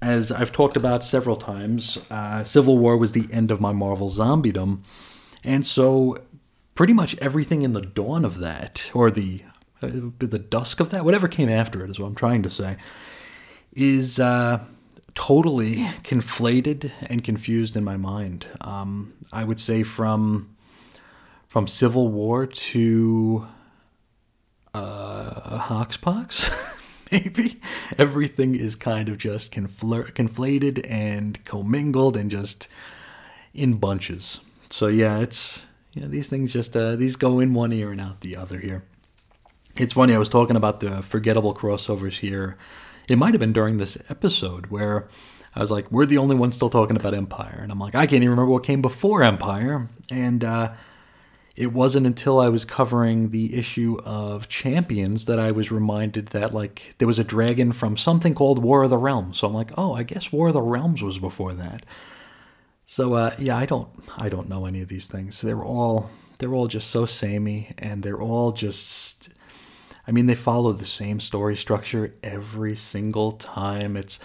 as 0.00 0.30
I've 0.30 0.52
talked 0.52 0.76
about 0.76 1.02
several 1.02 1.36
times, 1.36 1.98
uh, 2.12 2.44
Civil 2.44 2.78
War 2.78 2.96
was 2.96 3.10
the 3.10 3.28
end 3.32 3.50
of 3.50 3.60
my 3.60 3.72
Marvel 3.72 4.10
zombiedom. 4.10 4.82
And 5.44 5.66
so 5.66 6.18
pretty 6.74 6.92
much 6.92 7.16
everything 7.18 7.62
in 7.62 7.72
the 7.72 7.80
dawn 7.80 8.24
of 8.24 8.38
that, 8.38 8.90
or 8.94 9.10
the 9.10 9.42
uh, 9.82 9.88
the 10.18 10.38
dusk 10.38 10.80
of 10.80 10.90
that, 10.90 11.04
whatever 11.04 11.28
came 11.28 11.48
after 11.48 11.84
it, 11.84 11.90
is 11.90 11.98
what 11.98 12.06
I'm 12.06 12.14
trying 12.14 12.42
to 12.44 12.50
say, 12.50 12.76
is 13.72 14.20
uh, 14.20 14.60
totally 15.14 15.76
conflated 16.02 16.90
and 17.02 17.24
confused 17.24 17.76
in 17.76 17.84
my 17.84 17.96
mind. 17.96 18.46
Um, 18.60 19.14
I 19.32 19.44
would 19.44 19.60
say 19.60 19.82
from 19.82 20.54
from 21.48 21.66
Civil 21.66 22.08
War 22.08 22.46
to 22.46 23.46
uh, 24.72 25.58
Hoxpox. 25.68 26.78
maybe 27.12 27.60
everything 27.98 28.54
is 28.54 28.74
kind 28.74 29.10
of 29.10 29.18
just 29.18 29.52
confl- 29.52 30.10
conflated 30.14 30.84
and 30.88 31.44
commingled 31.44 32.16
and 32.16 32.30
just 32.30 32.68
in 33.52 33.74
bunches. 33.74 34.40
So 34.70 34.86
yeah, 34.86 35.18
it's 35.18 35.62
yeah, 35.92 36.06
these 36.06 36.28
things 36.28 36.52
just 36.52 36.76
uh, 36.76 36.96
these 36.96 37.16
go 37.16 37.40
in 37.40 37.54
one 37.54 37.72
ear 37.72 37.92
and 37.92 38.00
out 38.00 38.20
the 38.20 38.36
other 38.36 38.58
here. 38.58 38.84
It's 39.76 39.94
funny. 39.94 40.14
I 40.14 40.18
was 40.18 40.28
talking 40.28 40.56
about 40.56 40.80
the 40.80 41.02
forgettable 41.02 41.54
crossovers 41.54 42.18
here. 42.18 42.56
It 43.08 43.16
might 43.16 43.34
have 43.34 43.40
been 43.40 43.52
during 43.52 43.78
this 43.78 43.98
episode 44.08 44.66
where 44.66 45.08
I 45.54 45.60
was 45.60 45.70
like, 45.70 45.90
"We're 45.90 46.06
the 46.06 46.18
only 46.18 46.36
ones 46.36 46.56
still 46.56 46.70
talking 46.70 46.96
about 46.96 47.14
Empire," 47.14 47.60
and 47.62 47.70
I'm 47.70 47.78
like, 47.78 47.94
"I 47.94 48.06
can't 48.06 48.22
even 48.22 48.30
remember 48.30 48.52
what 48.52 48.64
came 48.64 48.82
before 48.82 49.22
Empire." 49.22 49.88
And 50.10 50.44
uh, 50.44 50.72
it 51.56 51.72
wasn't 51.72 52.06
until 52.06 52.40
I 52.40 52.48
was 52.48 52.64
covering 52.64 53.30
the 53.30 53.54
issue 53.54 53.98
of 54.04 54.48
Champions 54.48 55.26
that 55.26 55.38
I 55.38 55.50
was 55.50 55.70
reminded 55.70 56.28
that 56.28 56.54
like 56.54 56.94
there 56.98 57.08
was 57.08 57.18
a 57.18 57.24
dragon 57.24 57.72
from 57.72 57.96
something 57.96 58.34
called 58.34 58.62
War 58.62 58.84
of 58.84 58.90
the 58.90 58.96
Realms. 58.96 59.38
So 59.38 59.46
I'm 59.46 59.54
like, 59.54 59.72
oh, 59.76 59.94
I 59.94 60.02
guess 60.02 60.32
War 60.32 60.48
of 60.48 60.54
the 60.54 60.62
Realms 60.62 61.02
was 61.02 61.18
before 61.18 61.52
that. 61.54 61.84
So 62.86 63.14
uh, 63.14 63.34
yeah, 63.38 63.56
I 63.56 63.66
don't 63.66 63.88
I 64.16 64.28
don't 64.28 64.48
know 64.48 64.66
any 64.66 64.82
of 64.82 64.88
these 64.88 65.06
things. 65.06 65.40
They're 65.40 65.64
all 65.64 66.10
they're 66.38 66.54
all 66.54 66.66
just 66.66 66.90
so 66.90 67.06
samey, 67.06 67.72
and 67.78 68.02
they're 68.02 68.20
all 68.20 68.52
just. 68.52 69.28
I 70.06 70.10
mean, 70.10 70.26
they 70.26 70.34
follow 70.34 70.72
the 70.72 70.84
same 70.84 71.20
story 71.20 71.56
structure 71.56 72.16
every 72.24 72.74
single 72.74 73.30
time. 73.30 73.96
It's 73.96 74.18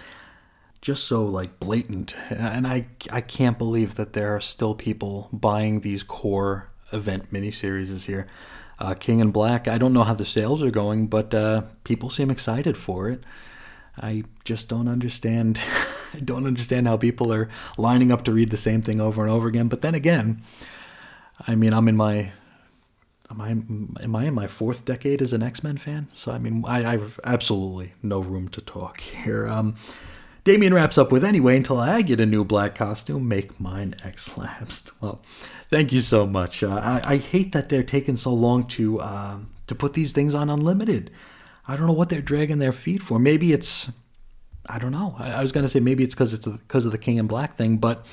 just 0.80 1.04
so 1.04 1.24
like 1.24 1.60
blatant, 1.60 2.16
and 2.30 2.66
I 2.66 2.86
I 3.10 3.20
can't 3.20 3.56
believe 3.56 3.94
that 3.94 4.14
there 4.14 4.34
are 4.34 4.40
still 4.40 4.74
people 4.74 5.28
buying 5.32 5.80
these 5.80 6.02
core 6.02 6.70
event 6.92 7.32
miniseries 7.32 7.90
is 7.90 8.04
here. 8.04 8.26
Uh, 8.80 8.94
King 8.94 9.20
in 9.20 9.30
Black. 9.30 9.68
I 9.68 9.78
don't 9.78 9.92
know 9.92 10.04
how 10.04 10.14
the 10.14 10.24
sales 10.24 10.62
are 10.62 10.70
going, 10.70 11.06
but 11.08 11.34
uh, 11.34 11.62
people 11.84 12.10
seem 12.10 12.30
excited 12.30 12.76
for 12.76 13.08
it. 13.08 13.22
I 13.96 14.24
just 14.44 14.68
don't 14.68 14.88
understand. 14.88 15.60
I 16.14 16.20
don't 16.24 16.46
understand 16.46 16.86
how 16.86 16.96
people 16.96 17.32
are 17.32 17.48
lining 17.76 18.12
up 18.12 18.24
to 18.24 18.32
read 18.32 18.50
the 18.50 18.56
same 18.56 18.82
thing 18.82 19.00
over 19.00 19.22
and 19.22 19.30
over 19.30 19.48
again. 19.48 19.68
But 19.68 19.80
then 19.80 19.94
again, 19.94 20.42
I 21.46 21.54
mean, 21.54 21.72
I'm 21.72 21.88
in 21.88 21.96
my 21.96 22.32
am 23.30 23.40
I 23.40 23.50
am 23.50 24.16
I 24.16 24.26
in 24.26 24.34
my 24.34 24.46
fourth 24.46 24.84
decade 24.84 25.22
as 25.22 25.32
an 25.32 25.42
X 25.42 25.62
Men 25.62 25.78
fan? 25.78 26.08
So 26.14 26.32
I 26.32 26.38
mean, 26.38 26.64
I, 26.66 26.92
have 26.92 27.20
absolutely 27.24 27.92
no 28.02 28.20
room 28.20 28.48
to 28.48 28.60
talk 28.60 29.00
here. 29.24 29.48
Um, 29.48 29.76
Damien 30.44 30.72
wraps 30.72 30.96
up 30.96 31.12
with 31.12 31.24
anyway. 31.24 31.56
Until 31.56 31.78
I 31.78 32.00
get 32.02 32.20
a 32.20 32.26
new 32.26 32.44
black 32.44 32.74
costume, 32.74 33.28
make 33.28 33.60
mine 33.60 33.94
X 34.04 34.36
lapsed. 34.36 34.90
Well, 35.00 35.22
Thank 35.70 35.92
you 35.92 36.00
so 36.00 36.26
much. 36.26 36.62
Uh, 36.62 36.80
I, 36.82 37.12
I, 37.12 37.16
hate 37.18 37.52
that 37.52 37.68
they're 37.68 37.82
taking 37.82 38.16
so 38.16 38.32
long 38.32 38.64
to 38.68 39.00
uh, 39.00 39.36
to 39.66 39.74
put 39.74 39.92
these 39.92 40.12
things 40.12 40.34
on 40.34 40.48
unlimited. 40.48 41.10
I 41.66 41.76
don't 41.76 41.86
know 41.86 41.92
what 41.92 42.08
they're 42.08 42.22
dragging 42.22 42.58
their 42.58 42.72
feet 42.72 43.02
for. 43.02 43.18
Maybe 43.18 43.52
it's, 43.52 43.90
I 44.68 44.78
don't 44.78 44.92
know. 44.92 45.16
I, 45.18 45.32
I 45.32 45.42
was 45.42 45.52
to 45.52 45.68
say 45.68 45.80
maybe 45.80 46.04
it's 46.04 46.14
because 46.14 46.34
it's 46.34 46.46
because 46.46 46.86
of 46.86 46.92
the 46.92 46.98
King 46.98 47.16
in 47.16 47.26
Black 47.26 47.56
thing, 47.56 47.78
but 47.78 48.04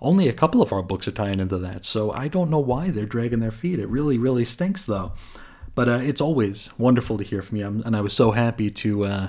only 0.00 0.28
a 0.28 0.32
couple 0.32 0.62
of 0.62 0.72
our 0.72 0.82
books 0.82 1.06
are 1.08 1.12
tying 1.12 1.40
into 1.40 1.58
that. 1.58 1.84
So 1.84 2.10
I 2.10 2.28
don't 2.28 2.50
know 2.50 2.60
why 2.60 2.90
they're 2.90 3.06
dragging 3.06 3.40
their 3.40 3.50
feet. 3.50 3.78
It 3.78 3.88
really, 3.88 4.18
really 4.18 4.44
stinks, 4.44 4.84
though. 4.84 5.12
But 5.74 5.88
uh, 5.88 6.00
it's 6.02 6.20
always 6.20 6.70
wonderful 6.78 7.18
to 7.18 7.24
hear 7.24 7.42
from 7.42 7.58
you, 7.58 7.66
and 7.66 7.96
I 7.96 8.00
was 8.00 8.12
so 8.12 8.32
happy 8.32 8.70
to 8.70 9.04
uh, 9.04 9.28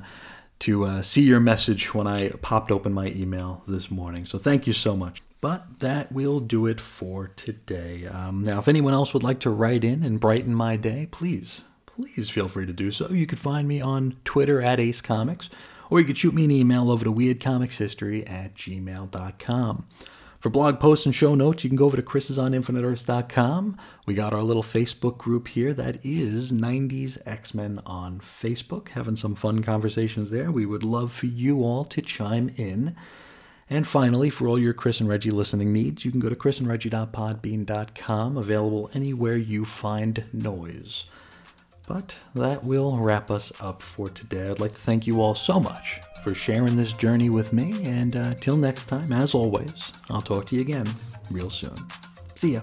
to 0.59 0.85
uh, 0.85 1.01
see 1.01 1.21
your 1.21 1.39
message 1.39 1.93
when 1.93 2.07
I 2.07 2.29
popped 2.41 2.71
open 2.71 2.93
my 2.93 3.07
email 3.07 3.63
this 3.67 3.89
morning. 3.89 4.25
So 4.25 4.37
thank 4.37 4.67
you 4.67 4.73
so 4.73 4.95
much. 4.95 5.21
But 5.39 5.79
that 5.79 6.11
will 6.11 6.39
do 6.39 6.67
it 6.67 6.79
for 6.79 7.29
today. 7.29 8.05
Um, 8.05 8.43
now, 8.43 8.59
if 8.59 8.67
anyone 8.67 8.93
else 8.93 9.11
would 9.13 9.23
like 9.23 9.39
to 9.39 9.49
write 9.49 9.83
in 9.83 10.03
and 10.03 10.19
brighten 10.19 10.53
my 10.53 10.75
day, 10.75 11.07
please, 11.09 11.63
please 11.87 12.29
feel 12.29 12.47
free 12.47 12.67
to 12.67 12.73
do 12.73 12.91
so. 12.91 13.09
You 13.09 13.25
could 13.25 13.39
find 13.39 13.67
me 13.67 13.81
on 13.81 14.17
Twitter 14.23 14.61
at 14.61 14.79
Ace 14.79 15.01
Comics, 15.01 15.49
or 15.91 15.99
you 15.99 16.05
could 16.05 16.17
shoot 16.17 16.33
me 16.33 16.45
an 16.45 16.51
email 16.51 16.89
over 16.89 17.03
to 17.03 17.13
weirdcomicshistory 17.13 18.27
at 18.27 18.55
gmail.com. 18.55 19.85
For 20.39 20.49
blog 20.49 20.79
posts 20.79 21.05
and 21.05 21.13
show 21.13 21.35
notes, 21.35 21.63
you 21.63 21.69
can 21.69 21.77
go 21.77 21.85
over 21.85 21.97
to 21.97 22.01
chrisisoninfiniteearths.com. 22.01 23.77
We 24.07 24.15
got 24.15 24.33
our 24.33 24.41
little 24.41 24.63
Facebook 24.63 25.19
group 25.19 25.49
here 25.49 25.71
that 25.75 26.03
is 26.03 26.51
90s 26.51 27.19
X-Men 27.27 27.79
on 27.85 28.21
Facebook, 28.21 28.89
having 28.89 29.17
some 29.17 29.35
fun 29.35 29.61
conversations 29.61 30.31
there. 30.31 30.51
We 30.51 30.65
would 30.65 30.83
love 30.83 31.11
for 31.11 31.27
you 31.27 31.61
all 31.61 31.85
to 31.85 32.01
chime 32.01 32.51
in. 32.57 32.95
And 33.69 33.87
finally, 33.87 34.31
for 34.31 34.47
all 34.47 34.57
your 34.57 34.73
Chris 34.73 34.99
and 34.99 35.07
Reggie 35.07 35.29
listening 35.29 35.71
needs, 35.71 36.03
you 36.03 36.09
can 36.09 36.19
go 36.19 36.29
to 36.29 36.35
chrisandreggie.podbean.com, 36.35 38.37
available 38.37 38.89
anywhere 38.95 39.37
you 39.37 39.63
find 39.63 40.23
noise. 40.33 41.05
But 41.91 42.15
that 42.35 42.63
will 42.63 42.95
wrap 42.95 43.29
us 43.29 43.51
up 43.59 43.83
for 43.83 44.07
today. 44.07 44.49
I'd 44.49 44.61
like 44.61 44.71
to 44.71 44.77
thank 44.77 45.05
you 45.05 45.19
all 45.19 45.35
so 45.35 45.59
much 45.59 45.99
for 46.23 46.33
sharing 46.33 46.77
this 46.77 46.93
journey 46.93 47.29
with 47.29 47.51
me, 47.51 47.83
and 47.83 48.15
uh, 48.15 48.33
till 48.35 48.55
next 48.55 48.85
time, 48.85 49.11
as 49.11 49.33
always, 49.33 49.91
I'll 50.09 50.21
talk 50.21 50.45
to 50.47 50.55
you 50.55 50.61
again 50.61 50.87
real 51.31 51.49
soon. 51.49 51.75
See 52.35 52.53
ya. 52.53 52.61